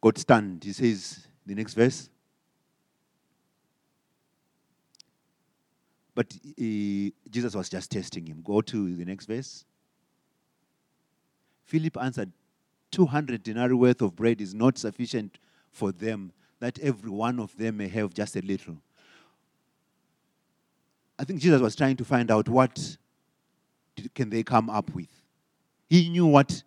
got 0.00 0.18
stunned. 0.18 0.62
He 0.62 0.72
says, 0.72 1.26
the 1.44 1.54
next 1.54 1.74
verse. 1.74 2.08
But 6.14 6.32
he, 6.56 7.12
Jesus 7.28 7.54
was 7.54 7.68
just 7.68 7.90
testing 7.90 8.26
him. 8.26 8.42
Go 8.44 8.60
to 8.60 8.94
the 8.94 9.04
next 9.04 9.26
verse. 9.26 9.64
Philip 11.64 11.96
answered, 12.00 12.30
200 12.90 13.42
denarii 13.42 13.74
worth 13.74 14.02
of 14.02 14.14
bread 14.14 14.40
is 14.40 14.54
not 14.54 14.78
sufficient 14.78 15.38
for 15.70 15.90
them, 15.90 16.30
that 16.60 16.78
every 16.80 17.10
one 17.10 17.40
of 17.40 17.56
them 17.56 17.78
may 17.78 17.88
have 17.88 18.12
just 18.12 18.36
a 18.36 18.42
little. 18.42 18.76
I 21.18 21.24
think 21.24 21.40
Jesus 21.40 21.60
was 21.60 21.74
trying 21.74 21.96
to 21.96 22.04
find 22.04 22.30
out 22.30 22.48
what 22.48 22.98
can 24.14 24.30
they 24.30 24.42
come 24.42 24.70
up 24.70 24.94
with. 24.94 25.08
He 25.88 26.08
knew 26.08 26.26
what 26.26 26.62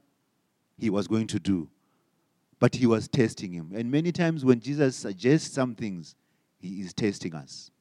he 0.77 0.89
was 0.89 1.07
going 1.07 1.27
to 1.27 1.39
do, 1.39 1.69
but 2.59 2.75
he 2.75 2.85
was 2.85 3.07
testing 3.07 3.51
him. 3.51 3.71
And 3.73 3.89
many 3.89 4.11
times 4.11 4.45
when 4.45 4.59
Jesus 4.59 4.95
suggests 4.95 5.53
some 5.53 5.75
things, 5.75 6.15
he 6.59 6.81
is 6.81 6.93
testing 6.93 7.33
us. 7.33 7.71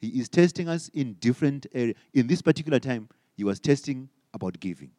He 0.00 0.08
is 0.20 0.28
testing 0.28 0.68
us 0.68 0.88
in 0.92 1.14
different 1.14 1.66
areas. 1.72 1.96
In 2.12 2.26
this 2.26 2.42
particular 2.42 2.80
time, 2.80 3.08
he 3.36 3.44
was 3.44 3.60
testing 3.60 4.08
about 4.34 4.58
giving. 4.60 4.90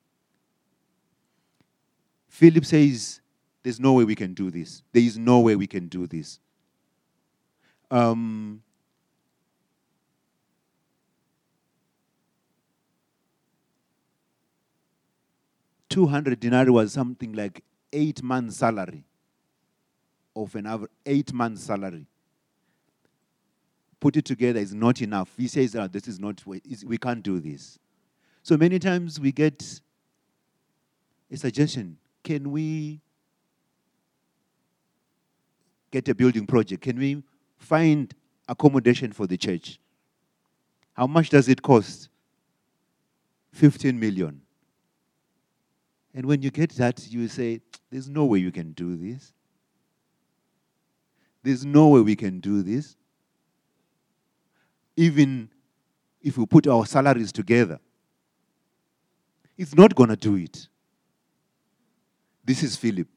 Philip 2.29 2.66
says, 2.66 3.22
There's 3.61 3.79
no 3.79 3.94
way 3.94 4.05
we 4.05 4.16
can 4.16 4.33
do 4.33 4.50
this. 4.50 4.81
There 4.92 5.03
is 5.03 5.18
no 5.18 5.40
way 5.42 5.55
we 5.55 5.68
can 5.68 5.88
do 5.88 6.07
this. 6.07 6.40
Um, 7.92 8.63
200 15.94 16.40
denarii 16.40 16.72
was 16.72 16.92
something 16.92 17.34
like 17.34 17.64
eight 17.92 18.24
months' 18.24 18.58
salary 18.58 19.03
of 20.36 20.56
an 20.56 20.66
average, 20.66 20.90
eight 21.06 21.32
months' 21.32 21.62
salary. 21.62 22.08
Put 24.00 24.18
it 24.18 24.25
together 24.25 24.60
is 24.60 24.74
not 24.74 25.01
enough. 25.01 25.32
He 25.38 25.48
says, 25.48 25.75
oh, 25.75 25.88
This 25.88 26.08
is 26.08 26.20
not, 26.20 26.42
we 26.46 26.98
can't 26.98 27.22
do 27.22 27.40
this. 27.40 27.77
So 28.42 28.58
many 28.58 28.79
times 28.79 29.20
we 29.20 29.32
get 29.32 29.79
a 31.32 31.38
suggestion 31.38 31.98
can 32.24 32.51
we 32.51 33.01
get 35.92 36.08
a 36.08 36.16
building 36.16 36.48
project? 36.48 36.82
Can 36.82 36.98
we 36.98 37.22
find 37.58 38.14
accommodation 38.48 39.12
for 39.12 39.27
the 39.27 39.38
church? 39.38 39.77
How 40.94 41.06
much 41.06 41.29
does 41.29 41.50
it 41.50 41.62
cost? 41.62 42.10
15 43.51 44.00
million. 44.00 44.42
And 46.14 46.26
when 46.26 46.42
you 46.42 46.52
get 46.52 46.72
that, 46.72 47.08
you 47.10 47.28
say, 47.28 47.62
There's 47.90 48.10
no 48.10 48.26
way 48.26 48.40
you 48.40 48.52
can 48.52 48.72
do 48.74 48.96
this. 48.96 49.34
There's 51.42 51.66
no 51.66 51.90
way 51.90 52.02
we 52.02 52.16
can 52.16 52.40
do 52.40 52.62
this. 52.62 52.96
Even 54.96 55.50
if 56.22 56.38
we 56.38 56.46
put 56.46 56.68
our 56.68 56.86
salaries 56.86 57.32
together, 57.32 57.80
it's 59.58 59.76
not 59.76 59.94
going 59.94 60.10
to 60.10 60.16
do 60.16 60.36
it. 60.36 60.68
This 62.46 62.64
is 62.64 62.76
Philip. 62.76 63.08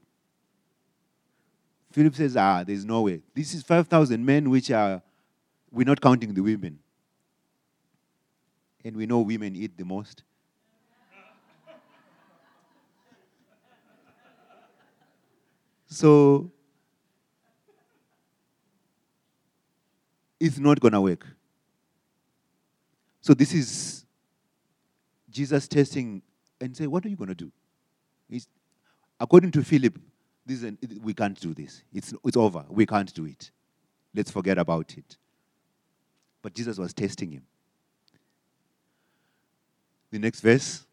Philip 1.93 2.15
says, 2.15 2.37
Ah, 2.37 2.63
there's 2.65 2.85
no 2.85 3.03
way. 3.03 3.23
This 3.35 3.55
is 3.55 3.63
5,000 3.63 4.25
men, 4.25 4.51
which 4.51 4.71
are, 4.71 5.03
we're 5.71 5.87
not 5.87 6.01
counting 6.01 6.35
the 6.35 6.43
women. 6.43 6.79
And 8.85 8.97
we 8.97 9.07
know 9.07 9.21
women 9.21 9.57
eat 9.57 9.77
the 9.77 9.85
most. 9.85 10.23
So 15.89 16.51
it's 20.41 20.59
not 20.59 20.81
going 20.81 20.93
to 20.93 21.01
work. 21.01 21.27
So 23.21 23.35
this 23.35 23.53
is 23.53 24.05
Jesus 25.31 25.67
testing 25.69 26.23
and 26.61 26.77
say, 26.77 26.87
what 26.87 27.05
are 27.05 27.09
you 27.09 27.17
going 27.17 27.29
to 27.29 27.35
do? 27.35 27.51
He's, 28.29 28.49
according 29.21 29.51
to 29.53 29.63
Philip, 29.63 29.99
this 30.45 30.63
an, 30.63 30.79
we 31.03 31.13
can't 31.13 31.39
do 31.39 31.53
this. 31.53 31.83
It's, 31.93 32.15
it's 32.25 32.37
over. 32.37 32.65
We 32.69 32.87
can't 32.87 33.13
do 33.13 33.27
it. 33.27 33.51
Let's 34.15 34.31
forget 34.31 34.59
about 34.59 34.97
it. 34.97 35.17
But 36.41 36.55
Jesus 36.55 36.79
was 36.79 36.95
testing 36.95 37.33
him. 37.33 37.43
The 40.11 40.21
next 40.21 40.41
verse. 40.41 40.87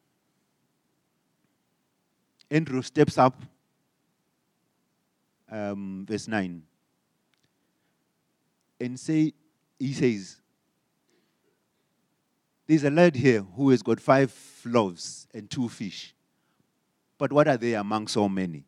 Andrew 2.49 2.81
steps 2.81 3.17
up 3.17 3.41
um, 5.53 6.05
verse 6.07 6.27
9. 6.27 6.63
And 8.79 8.99
say, 8.99 9.33
he 9.79 9.93
says, 9.93 10.41
There's 12.65 12.83
a 12.83 12.89
lad 12.89 13.15
here 13.15 13.41
who 13.55 13.69
has 13.69 13.83
got 13.83 13.99
five 13.99 14.33
loaves 14.65 15.27
and 15.33 15.49
two 15.49 15.69
fish. 15.69 16.15
But 17.17 17.31
what 17.31 17.47
are 17.47 17.57
they 17.57 17.75
among 17.75 18.07
so 18.07 18.27
many? 18.27 18.65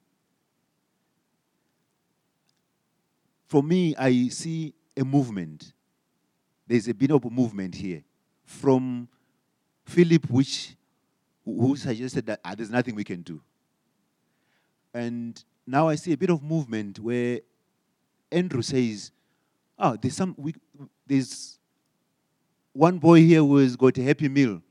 For 3.48 3.64
me, 3.64 3.96
I 3.98 4.28
see 4.28 4.74
a 4.96 5.04
movement. 5.04 5.74
There's 6.68 6.88
a 6.88 6.94
bit 6.94 7.12
of 7.12 7.26
a 7.26 7.30
movement 7.30 7.76
here 7.76 8.04
from 8.44 9.08
Philip, 9.86 10.30
which 10.30 10.76
who 11.44 11.76
suggested 11.76 12.26
that 12.26 12.40
ah, 12.44 12.56
there's 12.56 12.72
nothing 12.72 12.96
we 12.96 13.04
can 13.04 13.22
do. 13.22 13.42
And 14.94 15.44
now 15.68 15.88
I 15.88 15.96
see 15.96 16.14
a 16.14 16.18
bit 16.18 16.30
of 16.30 16.44
movement 16.44 17.00
where 17.00 17.40
Andrew 18.32 18.62
says, 18.62 19.12
"Oh, 19.78 19.96
there's 19.96 20.16
some 20.16 20.36
we, 20.38 20.56
there's 21.08 21.60
one 22.74 23.00
boy 23.00 23.22
here 23.22 23.40
who 23.40 23.58
has 23.58 23.76
got 23.76 23.98
a 23.98 24.04
happy 24.04 24.30
meal, 24.30 24.62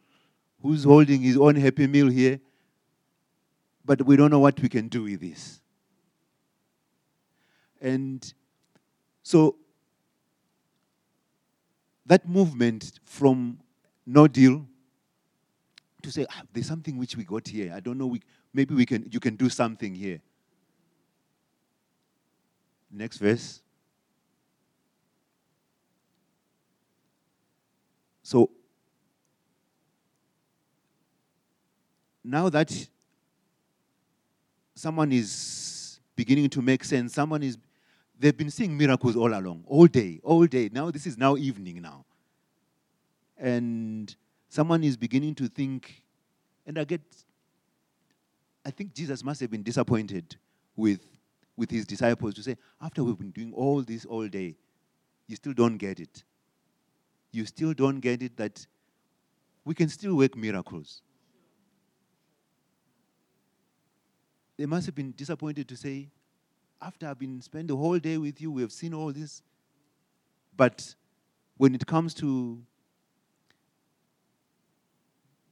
who's 0.63 0.85
holding 0.85 1.23
his 1.23 1.37
own 1.37 1.57
happy 1.57 1.87
meal 1.87 2.09
here, 2.09 2.41
but 3.85 4.03
we 4.03 4.17
don't 4.17 4.31
know 4.31 4.39
what 4.39 4.61
we 4.61 4.69
can 4.69 4.89
do 4.89 5.05
with 5.05 5.21
this." 5.21 5.61
And 7.81 8.33
so 9.23 9.57
that 12.07 12.29
movement 12.29 13.01
from 13.05 13.59
no 14.07 14.27
deal 14.27 14.67
to 16.03 16.13
say 16.13 16.27
ah, 16.31 16.43
there's 16.53 16.67
something 16.67 16.99
which 16.99 17.17
we 17.17 17.25
got 17.25 17.49
here. 17.49 17.73
I 17.75 17.81
don't 17.81 17.99
know. 17.99 18.07
We, 18.07 18.21
maybe 18.53 18.75
we 18.75 18.87
can. 18.87 19.09
You 19.11 19.21
can 19.21 19.37
do 19.37 19.49
something 19.49 19.95
here. 19.95 20.21
Next 22.97 23.19
verse. 23.19 23.61
So 28.23 28.51
now 32.23 32.49
that 32.49 32.73
someone 34.77 35.11
is 35.11 35.99
beginning 36.15 36.49
to 36.51 36.63
make 36.63 36.85
sense, 36.85 37.13
someone 37.15 37.43
is 37.43 37.59
they've 38.17 38.37
been 38.37 38.51
seeing 38.51 38.77
miracles 38.77 39.17
all 39.17 39.35
along, 39.35 39.65
all 39.67 39.87
day, 39.87 40.21
all 40.23 40.47
day. 40.47 40.71
Now 40.73 40.93
this 40.93 41.05
is 41.05 41.19
now 41.19 41.37
evening 41.37 41.83
now. 41.83 42.05
And 43.37 44.15
someone 44.49 44.85
is 44.85 44.97
beginning 44.97 45.35
to 45.35 45.49
think, 45.49 46.01
and 46.65 46.79
I 46.79 46.85
get 46.85 47.03
I 48.65 48.71
think 48.71 48.95
Jesus 48.95 49.25
must 49.25 49.41
have 49.41 49.51
been 49.51 49.65
disappointed 49.65 50.37
with 50.77 51.14
with 51.57 51.71
his 51.71 51.87
disciples 51.87 52.35
to 52.35 52.43
say, 52.43 52.57
after 52.81 53.05
we've 53.05 53.19
been 53.19 53.31
doing 53.31 53.53
all 53.53 53.83
this 53.83 54.05
all 54.05 54.27
day, 54.27 54.57
you 55.27 55.37
still 55.37 55.53
don't 55.53 55.77
get 55.77 56.01
it. 56.01 56.25
You 57.33 57.47
still 57.47 57.73
don't 57.73 58.01
get 58.01 58.23
it 58.23 58.37
that 58.37 58.67
we 59.65 59.75
can 59.75 59.89
still 59.89 60.17
work 60.17 60.37
miracles. 60.37 61.03
They 64.57 64.67
must 64.67 64.87
have 64.87 64.95
been 64.95 65.13
disappointed 65.17 65.69
to 65.69 65.77
say, 65.77 66.11
after 66.81 67.09
I've 67.09 67.19
been 67.19 67.41
spent 67.41 67.69
the 67.69 67.77
whole 67.77 67.99
day 67.99 68.19
with 68.19 68.41
you, 68.41 68.53
we 68.53 68.63
have 68.63 68.73
seen 68.73 68.95
all 68.95 69.13
this. 69.13 69.43
But 70.57 70.95
when 71.57 71.75
it 71.75 71.87
comes 71.87 72.15
to 72.15 72.63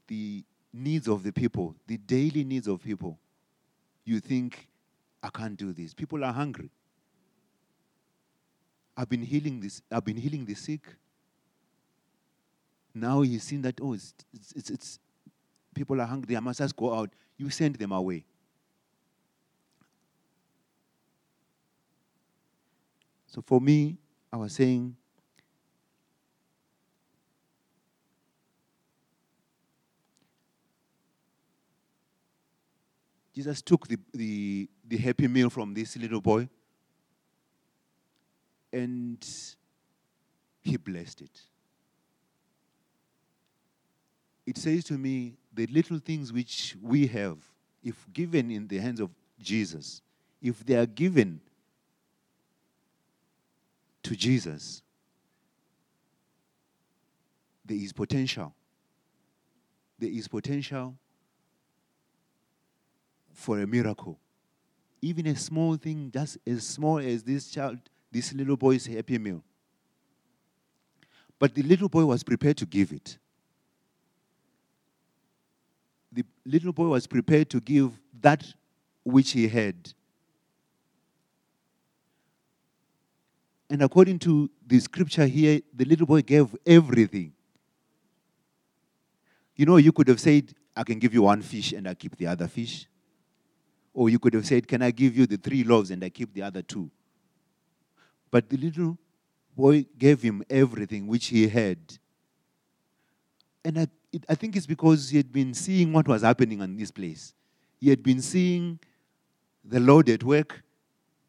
the 0.07 0.45
needs 0.73 1.09
of 1.09 1.23
the 1.23 1.33
people, 1.33 1.75
the 1.87 1.97
daily 1.97 2.45
needs 2.45 2.69
of 2.69 2.83
people, 2.83 3.19
you 4.05 4.21
think, 4.21 4.69
I 5.23 5.29
can't 5.29 5.57
do 5.57 5.73
this. 5.73 5.95
People 5.95 6.25
are 6.25 6.33
hungry. 6.33 6.71
I've 8.97 9.09
been 9.09 9.23
healing 9.23 9.61
this, 9.61 9.81
I've 9.91 10.05
been 10.05 10.17
healing 10.17 10.45
the 10.45 10.55
sick. 10.55 10.83
Now 12.95 13.23
you've 13.23 13.43
seen 13.43 13.63
that, 13.63 13.81
oh, 13.81 13.95
it's, 13.95 14.15
it's, 14.35 14.53
it's, 14.53 14.71
it's 14.71 14.99
people 15.75 16.01
are 16.01 16.07
hungry, 16.07 16.37
I 16.37 16.41
must 16.41 16.59
just 16.59 16.77
go 16.77 16.95
out. 16.95 17.11
You 17.39 17.49
send 17.49 17.77
them 17.77 17.93
away. 17.93 18.25
So 23.27 23.43
for 23.47 23.61
me, 23.61 23.97
I 24.31 24.37
was 24.37 24.53
saying, 24.53 24.95
Jesus 33.35 33.63
took 33.63 33.89
the, 33.89 33.97
the, 34.13 34.69
the 34.93 34.99
happy 34.99 35.27
meal 35.27 35.49
from 35.49 35.73
this 35.73 35.97
little 35.97 36.21
boy 36.21 36.47
and 38.71 39.27
he 40.61 40.77
blessed 40.77 41.23
it. 41.23 41.41
It 44.45 44.59
says 44.59 44.85
to 44.85 44.99
me, 44.99 45.39
the 45.51 45.67
little 45.69 45.99
things 45.99 46.31
which 46.31 46.77
we 46.83 47.07
have, 47.07 47.39
if 47.83 48.07
given 48.13 48.51
in 48.51 48.69
the 48.69 48.77
hands 48.77 49.01
of 49.01 49.09
Jesus, 49.41 50.03
if 50.43 50.63
they 50.63 50.75
are 50.75 50.85
given 50.85 51.41
to 54.03 54.15
Jesus, 54.15 54.83
there 57.65 57.79
is 57.79 57.95
potential. 57.95 58.55
There 59.99 60.11
is 60.11 60.29
potential 60.29 60.95
for 63.33 63.59
a 63.59 63.67
miracle. 63.67 64.19
Even 65.03 65.27
a 65.27 65.37
small 65.37 65.77
thing, 65.77 66.11
just 66.15 66.39
as 66.47 66.65
small 66.65 66.99
as 66.99 67.25
this 67.25 67.51
child, 67.51 67.79
this 68.11 68.33
little 68.33 68.57
boy's 68.57 68.87
happy 68.87 69.19
meal. 69.19 69.43
But 71.41 71.55
the 71.55 71.63
little 71.63 71.89
boy 71.89 72.05
was 72.05 72.23
prepared 72.23 72.57
to 72.59 72.67
give 72.67 72.93
it. 72.93 73.19
The 76.13 76.25
little 76.47 76.73
boy 76.73 76.87
was 76.87 77.07
prepared 77.09 77.51
to 77.51 77.61
give 77.61 77.91
that 78.21 78.45
which 79.03 79.33
he 79.33 79.49
had. 79.49 79.93
And 83.69 83.83
according 83.83 84.21
to 84.21 84.51
the 84.65 84.79
scripture 84.79 85.27
here, 85.27 85.61
the 85.75 85.85
little 85.85 86.07
boy 86.07 86.23
gave 86.23 86.55
everything. 86.65 87.33
You 89.57 89.67
know, 89.67 89.79
you 89.79 89.91
could 89.91 90.09
have 90.09 90.21
said, 90.21 90.55
I 90.77 90.85
can 90.85 90.99
give 90.99 91.13
you 91.13 91.23
one 91.23 91.43
fish 91.43 91.73
and 91.73 91.89
I 91.89 91.95
keep 91.95 92.17
the 92.17 92.27
other 92.27 92.47
fish. 92.47 92.87
Or 93.95 94.09
you 94.09 94.19
could 94.19 94.35
have 94.35 94.47
said, 94.47 94.67
Can 94.67 94.83
I 94.83 94.91
give 94.91 95.17
you 95.17 95.27
the 95.27 95.37
three 95.37 95.65
loaves 95.65 95.91
and 95.91 96.03
I 96.03 96.09
keep 96.09 96.33
the 96.33 96.43
other 96.43 96.63
two? 96.63 96.91
But 98.31 98.49
the 98.49 98.57
little 98.57 98.99
boy 99.55 99.87
gave 99.99 100.23
him 100.23 100.43
everything 100.49 101.07
which 101.07 101.27
he 101.27 101.47
had. 101.49 101.79
And 103.65 103.79
I, 103.79 103.87
it, 104.13 104.25
I 104.29 104.35
think 104.35 104.57
it's 104.57 104.67
because 104.67 105.11
he 105.11 105.19
had 105.19 105.33
been 105.33 105.55
seeing 105.55 105.93
what 105.93 106.09
was 106.09 106.23
happening 106.23 106.61
in 106.61 106.77
this 106.77 106.91
place. 106.91 107.35
He 107.81 107.91
had 107.91 108.03
been 108.03 108.23
seeing 108.23 108.79
the 109.65 109.81
Lord 109.81 110.09
at 110.09 110.25
work. 110.25 110.63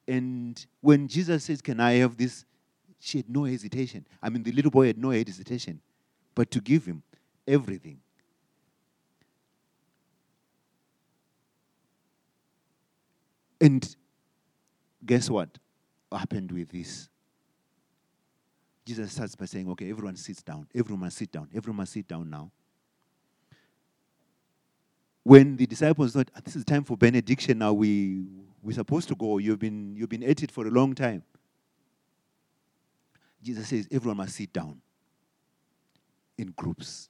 And 0.08 0.66
when 0.82 1.08
Jesus 1.08 1.44
says, 1.46 1.62
Can 1.62 1.80
I 1.80 1.94
have 1.94 2.18
this? 2.18 2.46
She 3.00 3.18
had 3.18 3.30
no 3.30 3.44
hesitation. 3.44 4.08
I 4.22 4.30
mean, 4.30 4.44
the 4.44 4.54
little 4.54 4.72
boy 4.72 4.88
had 4.88 4.98
no 4.98 5.10
hesitation, 5.10 5.82
but 6.34 6.50
to 6.52 6.62
give 6.62 6.86
him 6.86 7.04
everything. 7.46 8.00
And 13.64 13.96
guess 15.06 15.30
what 15.30 15.58
happened 16.12 16.52
with 16.52 16.68
this? 16.68 17.08
Jesus 18.86 19.14
starts 19.14 19.38
by 19.38 19.46
saying, 19.46 19.70
Okay, 19.70 19.90
everyone 19.90 20.18
sits 20.18 20.44
down. 20.44 20.68
Everyone 20.76 21.10
sit 21.10 21.32
down. 21.32 21.48
Everyone 21.56 21.86
sit 21.86 22.06
down 22.06 22.30
now. 22.30 22.52
When 25.24 25.56
the 25.56 25.66
disciples 25.66 26.12
thought, 26.12 26.30
ah, 26.36 26.42
This 26.44 26.58
is 26.58 26.66
time 26.66 26.84
for 26.84 26.98
benediction 26.98 27.60
now, 27.60 27.72
we, 27.72 28.26
we're 28.62 28.74
supposed 28.74 29.08
to 29.08 29.16
go. 29.16 29.38
You've 29.38 29.60
been, 29.60 29.96
you've 29.96 30.10
been 30.10 30.24
at 30.24 30.44
it 30.44 30.52
for 30.52 30.68
a 30.68 30.70
long 30.70 30.94
time. 30.94 31.24
Jesus 33.42 33.70
says, 33.70 33.88
Everyone 33.90 34.18
must 34.18 34.36
sit 34.36 34.52
down 34.52 34.82
in 36.38 36.52
groups. 36.58 37.08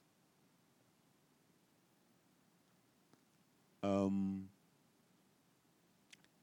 Um, 3.82 4.50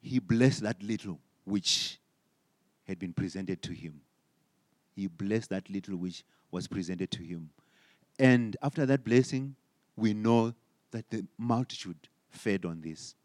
he 0.02 0.20
blessed 0.20 0.62
that 0.62 0.82
little 0.82 1.20
which 1.46 2.00
had 2.88 3.00
been 3.00 3.14
presented 3.14 3.62
to 3.62 3.74
him. 3.74 4.02
He 4.96 5.08
blessed 5.08 5.50
that 5.52 5.70
little 5.70 5.96
which 5.96 6.24
was 6.52 6.68
presented 6.68 7.12
to 7.12 7.24
him. 7.24 7.50
And 8.20 8.58
after 8.62 8.86
that 8.86 9.04
blessing, 9.04 9.56
we 9.96 10.14
know 10.14 10.54
that 10.92 11.10
the 11.10 11.26
multitude 11.38 11.98
fed 12.30 12.66
on 12.66 12.82
this. 12.82 13.16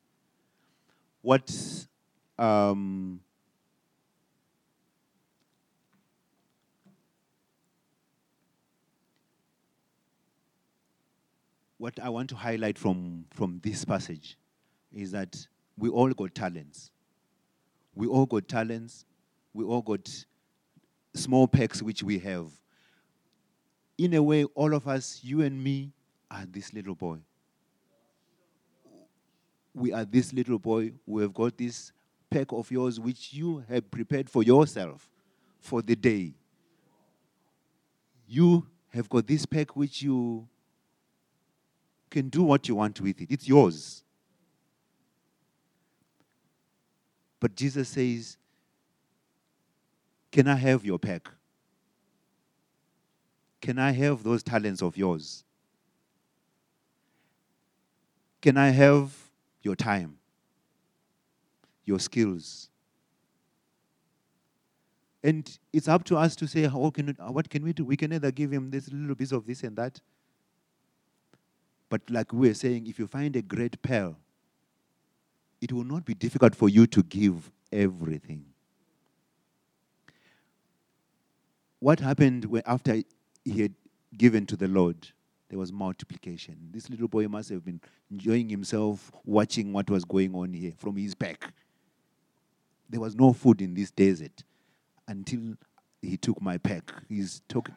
What 1.23 1.51
um, 2.39 3.21
what 11.79 11.99
I 12.01 12.09
want 12.09 12.31
to 12.31 12.37
highlight 12.37 12.79
from, 12.79 13.25
from 13.31 13.61
this 13.63 13.85
passage 13.85 14.37
is 14.93 15.13
that 15.13 15.47
we 15.79 15.89
all 15.89 16.11
got 16.11 16.35
talents. 16.35 16.91
We 17.95 18.07
all 18.07 18.27
got 18.27 18.49
talents. 18.49 19.05
We 19.53 19.65
all 19.65 19.83
got 19.83 20.09
small 21.15 21.47
pecks 21.47 21.83
which 21.83 22.03
we 22.03 22.19
have. 22.21 22.51
In 23.99 24.15
a 24.15 24.23
way, 24.23 24.45
all 24.45 24.75
of 24.75 24.87
us, 24.87 25.21
you 25.23 25.43
and 25.43 25.63
me, 25.63 25.93
are 26.31 26.45
this 26.47 26.73
little 26.73 26.95
boy. 26.95 27.19
We 29.75 29.93
are 29.93 30.05
this 30.05 30.33
little 30.33 30.59
boy. 30.59 30.93
We 31.07 31.23
have 31.23 31.33
got 31.33 31.57
this 31.57 31.93
peck 32.31 32.53
of 32.53 32.71
yours 32.71 32.99
which 32.99 33.33
you 33.33 33.65
have 33.69 33.91
prepared 33.91 34.29
for 34.29 34.43
yourself 34.43 35.09
for 35.61 35.83
the 35.83 35.97
day. 35.97 36.35
You 38.27 38.67
have 38.93 39.09
got 39.09 39.27
this 39.27 39.47
peck 39.47 39.77
which 39.77 40.03
you 40.03 40.49
can 42.11 42.29
do 42.29 42.43
what 42.43 42.69
you 42.69 42.77
want 42.77 43.01
with 43.01 43.21
it. 43.21 43.31
It's 43.31 43.47
yours. 43.47 44.03
But 47.41 47.55
Jesus 47.55 47.89
says, 47.89 48.37
Can 50.33 50.49
I 50.49 50.55
have 50.55 50.85
your 50.85 50.99
pack? 50.99 51.29
Can 53.61 53.79
I 53.79 53.91
have 53.93 54.23
those 54.23 54.43
talents 54.43 54.83
of 54.83 54.97
yours? 54.97 55.45
Can 58.41 58.57
I 58.57 58.69
have 58.69 59.13
your 59.63 59.75
time, 59.75 60.19
your 61.85 61.99
skills? 61.99 62.69
And 65.25 65.59
it's 65.73 65.89
up 65.89 66.05
to 66.05 66.17
us 66.17 66.37
to 66.37 66.47
say, 66.47 66.63
how 66.63 66.91
can 66.91 67.09
what 67.19 67.51
can 67.51 67.65
we 67.65 67.73
do? 67.73 67.85
We 67.85 67.97
can 67.97 68.13
either 68.13 68.31
give 68.31 68.53
him 68.53 68.71
this 68.71 68.89
little 68.93 69.17
piece 69.17 69.33
of 69.33 69.45
this 69.45 69.65
and 69.65 69.77
that. 69.77 70.01
But 71.89 72.03
like 72.09 72.33
we 72.33 72.47
were 72.47 72.55
saying, 72.55 72.87
if 72.87 73.01
you 73.01 73.09
find 73.09 73.35
a 73.35 73.43
great 73.43 73.83
pearl, 73.83 74.17
it 75.61 75.73
will 75.73 75.85
not 75.85 76.05
be 76.05 76.15
difficult 76.15 76.55
for 76.55 76.69
you 76.69 76.87
to 76.89 77.03
give 77.03 77.51
everything. 77.73 78.45
What 81.79 82.01
happened 82.01 82.47
when, 82.47 82.63
after 82.67 83.03
he 83.45 83.63
had 83.63 83.75
given 84.17 84.47
to 84.47 84.57
the 84.57 84.69
Lord? 84.69 85.09
there 85.49 85.59
was 85.59 85.73
multiplication. 85.73 86.57
This 86.73 86.91
little 86.91 87.09
boy 87.09 87.29
must 87.29 87.51
have 87.51 87.65
been 87.65 87.81
enjoying 88.11 88.49
himself 88.49 89.13
watching 89.25 89.73
what 89.73 89.89
was 89.89 90.05
going 90.05 90.35
on 90.35 90.53
here 90.53 90.73
from 90.77 90.97
his 90.97 91.15
pack. 91.15 91.53
There 92.89 93.01
was 93.01 93.15
no 93.15 93.33
food 93.33 93.63
in 93.63 93.75
this 93.75 93.91
desert 93.91 94.43
until 95.07 95.55
he 96.03 96.17
took 96.17 96.41
my 96.41 96.59
pack. 96.59 96.93
He's 97.09 97.43
talking. 97.49 97.77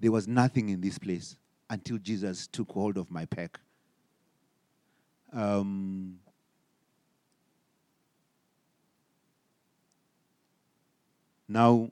There 0.00 0.12
was 0.12 0.28
nothing 0.28 0.68
in 0.68 0.80
this 0.80 0.98
place 0.98 1.36
until 1.68 1.98
Jesus 1.98 2.46
took 2.46 2.70
hold 2.70 2.96
of 2.96 3.10
my 3.10 3.24
pack. 3.24 3.58
Um, 5.32 6.18
now, 11.48 11.90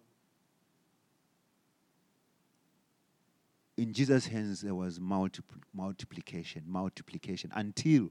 in 3.77 3.93
Jesus' 3.93 4.27
hands, 4.27 4.63
there 4.63 4.75
was 4.75 4.99
multipl- 4.99 5.63
multiplication, 5.75 6.63
multiplication, 6.67 7.53
until 7.55 8.11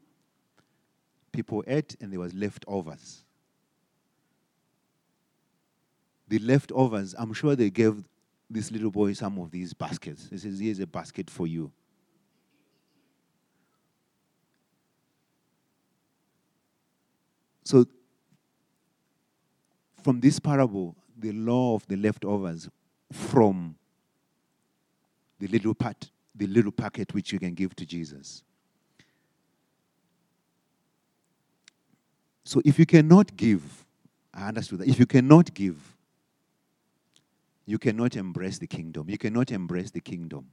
people 1.31 1.63
ate 1.67 1.95
and 1.99 2.11
there 2.11 2.19
was 2.19 2.33
leftovers. 2.33 3.23
The 6.27 6.39
leftovers, 6.39 7.13
I'm 7.17 7.33
sure 7.33 7.55
they 7.55 7.69
gave 7.69 8.03
this 8.49 8.71
little 8.71 8.91
boy 8.91 9.13
some 9.13 9.37
of 9.39 9.51
these 9.51 9.73
baskets. 9.73 10.27
He 10.29 10.37
says, 10.37 10.59
Here's 10.59 10.79
a 10.79 10.87
basket 10.87 11.29
for 11.29 11.47
you. 11.47 11.71
So, 17.65 17.85
from 20.03 20.19
this 20.19 20.39
parable, 20.39 20.95
the 21.17 21.31
law 21.31 21.75
of 21.75 21.85
the 21.87 21.97
leftovers 21.97 22.69
from 23.11 23.75
the 25.39 25.47
little 25.47 25.73
part, 25.73 26.09
the 26.35 26.47
little 26.47 26.71
packet 26.71 27.13
which 27.13 27.33
you 27.33 27.39
can 27.39 27.55
give 27.55 27.75
to 27.75 27.85
Jesus. 27.85 28.43
So 32.43 32.61
if 32.63 32.77
you 32.77 32.85
cannot 32.85 33.35
give, 33.35 33.63
I 34.31 34.49
understood 34.49 34.79
that. 34.79 34.87
If 34.87 34.99
you 34.99 35.07
cannot 35.07 35.53
give, 35.53 35.77
you 37.65 37.79
cannot 37.79 38.15
embrace 38.15 38.59
the 38.59 38.67
kingdom. 38.67 39.09
You 39.09 39.17
cannot 39.17 39.51
embrace 39.51 39.89
the 39.89 40.01
kingdom. 40.01 40.45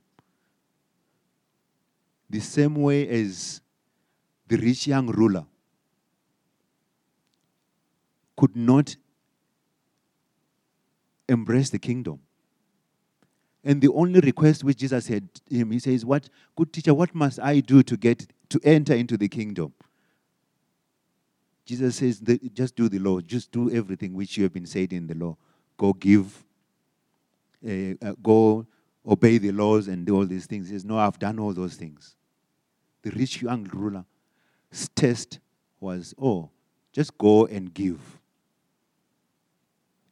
The 2.30 2.40
same 2.40 2.76
way 2.76 3.06
as 3.06 3.60
the 4.48 4.56
rich 4.56 4.86
young 4.86 5.08
ruler 5.08 5.44
could 8.42 8.56
not 8.56 8.96
embrace 11.28 11.70
the 11.70 11.78
kingdom. 11.78 12.18
And 13.62 13.80
the 13.80 13.92
only 13.92 14.18
request 14.18 14.64
which 14.64 14.78
Jesus 14.78 15.06
had 15.06 15.28
him, 15.48 15.70
he 15.70 15.78
says, 15.78 16.04
What 16.04 16.28
good 16.56 16.72
teacher, 16.72 16.92
what 16.92 17.14
must 17.14 17.38
I 17.38 17.60
do 17.60 17.84
to 17.84 17.96
get 17.96 18.26
to 18.48 18.58
enter 18.64 18.94
into 18.94 19.16
the 19.16 19.28
kingdom? 19.28 19.72
Jesus 21.64 21.94
says, 21.94 22.20
just 22.52 22.74
do 22.74 22.88
the 22.88 22.98
law, 22.98 23.20
just 23.20 23.52
do 23.52 23.70
everything 23.70 24.14
which 24.14 24.36
you 24.36 24.42
have 24.42 24.52
been 24.52 24.66
said 24.66 24.92
in 24.92 25.06
the 25.06 25.14
law. 25.14 25.36
Go 25.76 25.92
give, 25.92 26.42
uh, 27.64 27.94
uh, 28.04 28.14
go 28.20 28.66
obey 29.06 29.38
the 29.38 29.52
laws 29.52 29.86
and 29.86 30.04
do 30.04 30.16
all 30.16 30.26
these 30.26 30.46
things. 30.46 30.68
He 30.68 30.74
says, 30.74 30.84
No, 30.84 30.98
I've 30.98 31.20
done 31.20 31.38
all 31.38 31.52
those 31.52 31.76
things. 31.76 32.16
The 33.02 33.12
rich 33.12 33.40
young 33.40 33.70
ruler's 33.72 34.04
test 34.96 35.38
was, 35.78 36.12
Oh, 36.20 36.50
just 36.92 37.16
go 37.16 37.46
and 37.46 37.72
give 37.72 38.18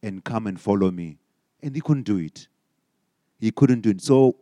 and 0.03 0.23
come 0.23 0.47
and 0.47 0.59
follow 0.59 0.91
me. 0.91 1.17
And 1.61 1.75
he 1.75 1.81
couldn't 1.81 2.03
do 2.03 2.17
it. 2.17 2.47
He 3.39 3.51
couldn't 3.51 3.81
do 3.81 3.89
it. 3.89 4.01
So, 4.01 4.35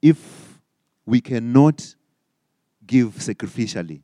if 0.00 0.60
we 1.06 1.20
cannot 1.20 1.94
give 2.86 3.14
sacrificially, 3.14 4.02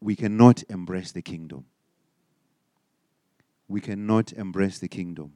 we 0.00 0.14
cannot 0.14 0.62
embrace 0.68 1.12
the 1.12 1.22
kingdom. 1.22 1.64
We 3.68 3.80
cannot 3.80 4.32
embrace 4.32 4.78
the 4.78 4.88
kingdom. 4.88 5.32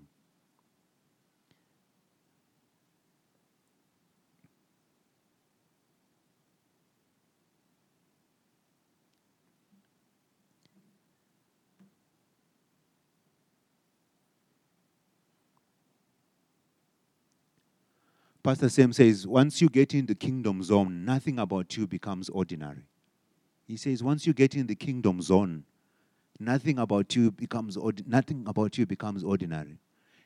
Pastor 18.51 18.69
Sam 18.69 18.93
says, 18.93 19.29
once 19.29 19.61
you 19.61 19.69
get 19.69 19.95
in 19.95 20.07
the 20.07 20.15
kingdom 20.17 20.61
zone, 20.61 21.05
nothing 21.05 21.39
about 21.39 21.77
you 21.77 21.87
becomes 21.87 22.29
ordinary. 22.29 22.83
He 23.69 23.77
says, 23.77 24.03
once 24.03 24.27
you 24.27 24.33
get 24.33 24.57
in 24.57 24.67
the 24.67 24.75
kingdom 24.75 25.23
zone, 25.23 25.63
nothing 26.41 26.81
about 26.81 27.15
you 27.15 27.31
becomes 27.31 27.79
nothing 28.07 28.43
about 28.49 28.77
you 28.77 28.87
becomes 28.87 29.23
ordinary. 29.23 29.79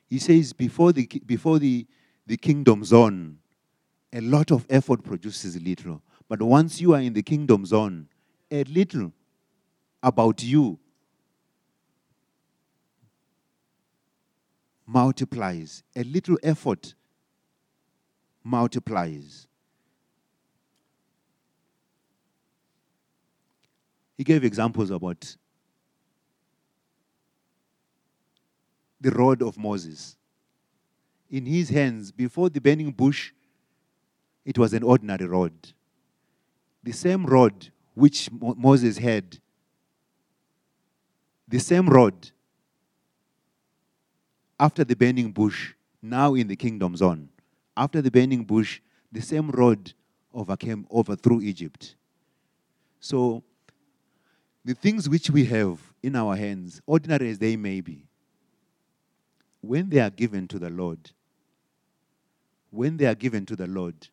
He 0.07 0.17
says, 0.17 0.53
before 0.53 0.91
the 0.91 1.05
before 1.05 1.59
the, 1.59 1.85
the 2.25 2.35
kingdom 2.35 2.83
zone, 2.83 3.37
a 4.11 4.21
lot 4.21 4.49
of 4.49 4.65
effort 4.71 5.03
produces 5.03 5.61
little. 5.61 6.01
But 6.27 6.41
once 6.41 6.81
you 6.81 6.95
are 6.95 7.01
in 7.01 7.13
the 7.13 7.21
kingdom 7.21 7.63
zone, 7.63 8.07
a 8.49 8.63
little 8.63 9.13
about 10.01 10.41
you 10.41 10.79
multiplies. 14.87 15.83
A 15.95 16.03
little 16.03 16.39
effort 16.41 16.95
multiplies. 18.45 19.47
He 24.17 24.23
gave 24.23 24.45
examples 24.45 24.91
about 24.91 25.35
the 29.01 29.09
rod 29.09 29.41
of 29.41 29.57
Moses. 29.57 30.15
In 31.29 31.45
his 31.45 31.69
hands, 31.69 32.11
before 32.11 32.49
the 32.49 32.61
burning 32.61 32.91
bush, 32.91 33.33
it 34.45 34.57
was 34.57 34.73
an 34.73 34.83
ordinary 34.83 35.25
rod. 35.25 35.51
The 36.83 36.93
same 36.93 37.25
rod 37.25 37.71
which 37.95 38.31
Mo- 38.31 38.55
Moses 38.55 38.99
had, 38.99 39.39
the 41.47 41.59
same 41.59 41.89
rod 41.89 42.31
after 44.59 44.83
the 44.83 44.95
burning 44.95 45.31
bush, 45.31 45.73
now 46.01 46.35
in 46.35 46.47
the 46.47 46.55
kingdom 46.55 46.95
zone 46.95 47.29
after 47.75 48.01
the 48.01 48.11
burning 48.11 48.43
bush, 48.43 48.81
the 49.11 49.21
same 49.21 49.49
rod 49.51 49.93
overcame, 50.33 50.85
overthrew 50.91 51.41
Egypt. 51.41 51.95
So, 52.99 53.43
the 54.63 54.73
things 54.73 55.07
which 55.07 55.29
we 55.29 55.45
have 55.45 55.79
in 56.01 56.15
our 56.15 56.35
hands, 56.35 56.81
ordinary 56.85 57.29
as 57.29 57.39
they 57.39 57.55
may 57.55 57.81
be, 57.81 58.07
when 59.61 59.89
they 59.89 59.99
are 59.99 60.09
given 60.09 60.47
to 60.49 60.59
the 60.59 60.69
Lord, 60.69 61.11
when 62.71 62.97
they 62.97 63.05
are 63.05 63.15
given 63.15 63.45
to 63.45 63.55
the 63.55 63.67
Lord, 63.67 64.07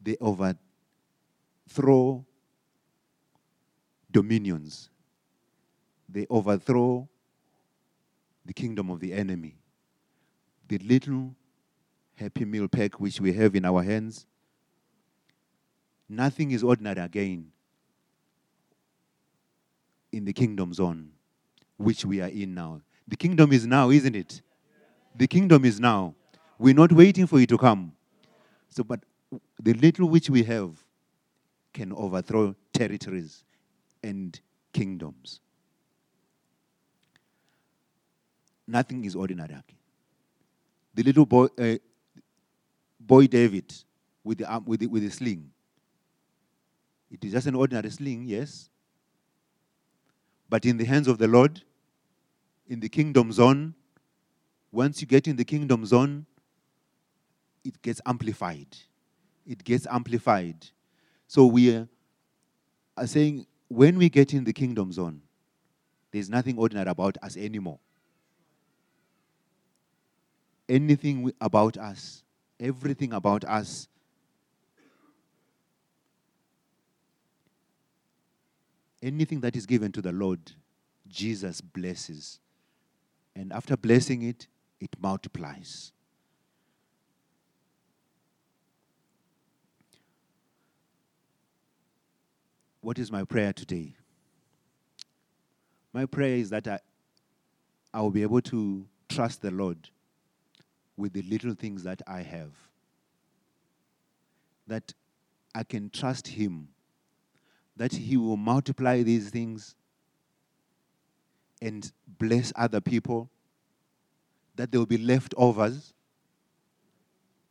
they 0.00 0.16
overthrow 0.20 2.24
dominions. 4.10 4.90
They 6.08 6.26
overthrow 6.30 7.08
the 8.44 8.52
kingdom 8.52 8.90
of 8.90 9.00
the 9.00 9.12
enemy. 9.12 9.56
The 10.68 10.78
little 10.78 11.34
Happy 12.18 12.44
Meal 12.44 12.68
pack 12.68 12.98
which 12.98 13.20
we 13.20 13.32
have 13.32 13.54
in 13.54 13.64
our 13.64 13.82
hands. 13.82 14.26
Nothing 16.08 16.50
is 16.50 16.64
ordinary 16.64 17.00
again 17.00 17.52
in 20.10 20.24
the 20.24 20.32
kingdom 20.32 20.72
zone 20.72 21.10
which 21.76 22.04
we 22.04 22.20
are 22.20 22.28
in 22.28 22.54
now. 22.54 22.80
The 23.06 23.16
kingdom 23.16 23.52
is 23.52 23.66
now, 23.66 23.90
isn't 23.90 24.16
it? 24.16 24.42
The 25.16 25.26
kingdom 25.26 25.64
is 25.64 25.78
now. 25.78 26.14
We're 26.58 26.74
not 26.74 26.92
waiting 26.92 27.26
for 27.26 27.38
it 27.40 27.48
to 27.50 27.58
come. 27.58 27.92
So, 28.68 28.82
but 28.84 29.00
the 29.60 29.74
little 29.74 30.08
which 30.08 30.28
we 30.28 30.42
have 30.44 30.70
can 31.72 31.92
overthrow 31.92 32.54
territories 32.72 33.44
and 34.02 34.38
kingdoms. 34.72 35.40
Nothing 38.66 39.04
is 39.04 39.14
ordinary. 39.14 39.56
The 40.94 41.02
little 41.02 41.26
boy, 41.26 41.46
uh, 41.58 41.76
boy 43.08 43.26
David 43.26 43.74
with 44.22 44.38
the, 44.38 44.62
with, 44.64 44.80
the, 44.80 44.86
with 44.86 45.02
the 45.02 45.10
sling. 45.10 45.50
It 47.10 47.24
is 47.24 47.32
just 47.32 47.46
an 47.48 47.56
ordinary 47.56 47.90
sling, 47.90 48.26
yes. 48.26 48.70
But 50.48 50.64
in 50.64 50.76
the 50.76 50.84
hands 50.84 51.08
of 51.08 51.18
the 51.18 51.26
Lord, 51.26 51.62
in 52.68 52.80
the 52.80 52.88
kingdom 52.88 53.32
zone, 53.32 53.74
once 54.70 55.00
you 55.00 55.06
get 55.06 55.26
in 55.26 55.36
the 55.36 55.44
kingdom 55.44 55.84
zone, 55.86 56.26
it 57.64 57.80
gets 57.82 58.00
amplified. 58.06 58.76
It 59.46 59.64
gets 59.64 59.86
amplified. 59.86 60.66
So 61.26 61.46
we 61.46 61.74
are 61.74 63.06
saying 63.06 63.46
when 63.68 63.98
we 63.98 64.08
get 64.08 64.34
in 64.34 64.44
the 64.44 64.52
kingdom 64.52 64.92
zone, 64.92 65.22
there's 66.12 66.30
nothing 66.30 66.58
ordinary 66.58 66.90
about 66.90 67.16
us 67.22 67.36
anymore. 67.36 67.80
anything 70.68 71.32
about 71.40 71.76
us, 71.76 72.22
everything 72.60 73.12
about 73.12 73.44
us. 73.44 73.88
Anything 79.02 79.40
that 79.40 79.54
is 79.54 79.64
given 79.64 79.92
to 79.92 80.02
the 80.02 80.12
Lord, 80.12 80.40
Jesus 81.06 81.60
blesses. 81.60 82.40
And 83.36 83.52
after 83.52 83.76
blessing 83.76 84.22
it, 84.22 84.48
it 84.80 84.90
multiplies. 85.00 85.92
What 92.80 92.98
is 92.98 93.12
my 93.12 93.24
prayer 93.24 93.52
today? 93.52 93.94
My 95.92 96.06
prayer 96.06 96.36
is 96.36 96.50
that 96.50 96.66
I, 96.66 96.80
I 97.92 98.00
will 98.00 98.10
be 98.10 98.22
able 98.22 98.40
to 98.42 98.86
trust 99.08 99.42
the 99.42 99.50
Lord 99.50 99.90
with 100.98 101.12
the 101.12 101.22
little 101.22 101.54
things 101.54 101.84
that 101.84 102.02
I 102.06 102.20
have. 102.22 102.50
That 104.66 104.92
I 105.54 105.62
can 105.62 105.88
trust 105.88 106.28
Him, 106.28 106.68
that 107.76 107.92
He 107.92 108.16
will 108.16 108.36
multiply 108.36 109.02
these 109.02 109.30
things 109.30 109.76
and 111.62 111.90
bless 112.06 112.52
other 112.56 112.80
people, 112.80 113.30
that 114.56 114.70
there 114.70 114.80
will 114.80 114.86
be 114.86 114.98
leftovers, 114.98 115.94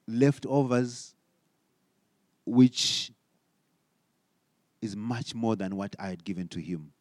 leftovers 0.08 1.16
which 2.46 3.12
is 4.82 4.96
much 4.96 5.34
more 5.34 5.56
than 5.56 5.76
what 5.76 5.96
I 5.98 6.10
had 6.10 6.24
given 6.24 6.48
to 6.50 6.60
Him. 6.60 6.92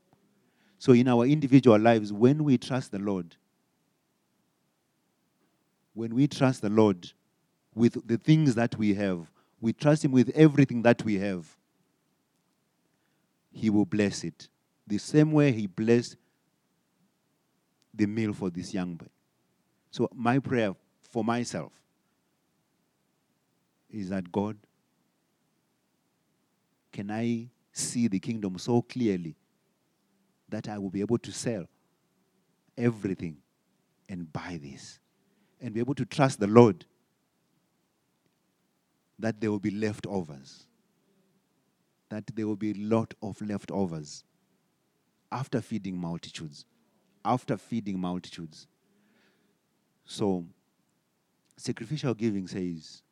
So, 0.78 0.92
in 0.92 1.08
our 1.08 1.26
individual 1.26 1.78
lives, 1.78 2.12
when 2.12 2.44
we 2.44 2.58
trust 2.58 2.92
the 2.92 2.98
Lord, 2.98 3.36
when 5.96 6.14
we 6.14 6.28
trust 6.28 6.60
the 6.60 6.68
Lord 6.68 7.10
with 7.74 8.06
the 8.06 8.18
things 8.18 8.54
that 8.54 8.76
we 8.76 8.92
have, 8.94 9.30
we 9.62 9.72
trust 9.72 10.04
Him 10.04 10.12
with 10.12 10.28
everything 10.34 10.82
that 10.82 11.02
we 11.02 11.14
have, 11.14 11.46
He 13.50 13.70
will 13.70 13.86
bless 13.86 14.22
it. 14.22 14.48
The 14.86 14.98
same 14.98 15.32
way 15.32 15.52
He 15.52 15.66
blessed 15.66 16.16
the 17.94 18.04
meal 18.06 18.34
for 18.34 18.50
this 18.50 18.74
young 18.74 18.94
boy. 18.94 19.06
So, 19.90 20.10
my 20.14 20.38
prayer 20.38 20.74
for 21.00 21.24
myself 21.24 21.72
is 23.90 24.10
that 24.10 24.30
God, 24.30 24.58
can 26.92 27.10
I 27.10 27.48
see 27.72 28.06
the 28.06 28.20
kingdom 28.20 28.58
so 28.58 28.82
clearly 28.82 29.34
that 30.50 30.68
I 30.68 30.76
will 30.76 30.90
be 30.90 31.00
able 31.00 31.18
to 31.18 31.32
sell 31.32 31.64
everything 32.76 33.38
and 34.10 34.30
buy 34.30 34.60
this 34.62 34.98
and 35.60 35.74
be 35.74 35.80
able 35.80 35.94
to 35.94 36.04
trust 36.04 36.40
the 36.40 36.46
Lord 36.46 36.84
that 39.18 39.40
there 39.40 39.50
will 39.50 39.58
be 39.58 39.70
leftovers. 39.70 40.66
That 42.08 42.24
there 42.34 42.46
will 42.46 42.56
be 42.56 42.72
a 42.72 42.74
lot 42.74 43.14
of 43.22 43.40
leftovers 43.40 44.22
after 45.32 45.60
feeding 45.60 45.98
multitudes. 45.98 46.64
After 47.24 47.56
feeding 47.56 47.98
multitudes. 47.98 48.68
So, 50.04 50.44
sacrificial 51.56 52.14
giving 52.14 52.46
says, 52.46 53.02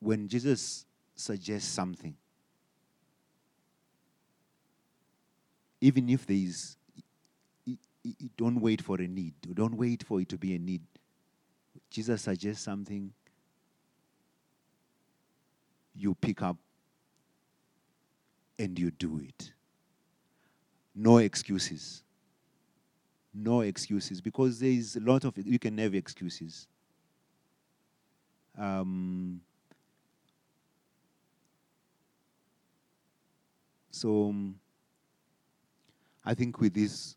when 0.00 0.28
Jesus 0.28 0.84
suggests 1.14 1.70
something, 1.70 2.14
even 5.80 6.10
if 6.10 6.26
there 6.26 6.36
is, 6.36 6.76
don't 8.36 8.60
wait 8.60 8.82
for 8.82 9.00
a 9.00 9.06
need, 9.06 9.34
don't 9.54 9.76
wait 9.76 10.02
for 10.02 10.20
it 10.20 10.28
to 10.30 10.38
be 10.38 10.54
a 10.54 10.58
need. 10.58 10.82
Jesus 11.90 12.22
suggests 12.22 12.64
something, 12.64 13.12
you 15.94 16.14
pick 16.14 16.42
up 16.42 16.56
and 18.58 18.78
you 18.78 18.90
do 18.90 19.20
it. 19.20 19.52
No 20.94 21.18
excuses. 21.18 22.02
No 23.32 23.62
excuses 23.62 24.20
because 24.20 24.60
there 24.60 24.70
is 24.70 24.96
a 24.96 25.00
lot 25.00 25.24
of 25.24 25.34
you 25.36 25.58
can 25.58 25.76
have 25.78 25.94
excuses. 25.94 26.68
Um, 28.56 29.40
so 33.90 34.32
I 36.24 36.34
think 36.34 36.60
with 36.60 36.74
this 36.74 37.16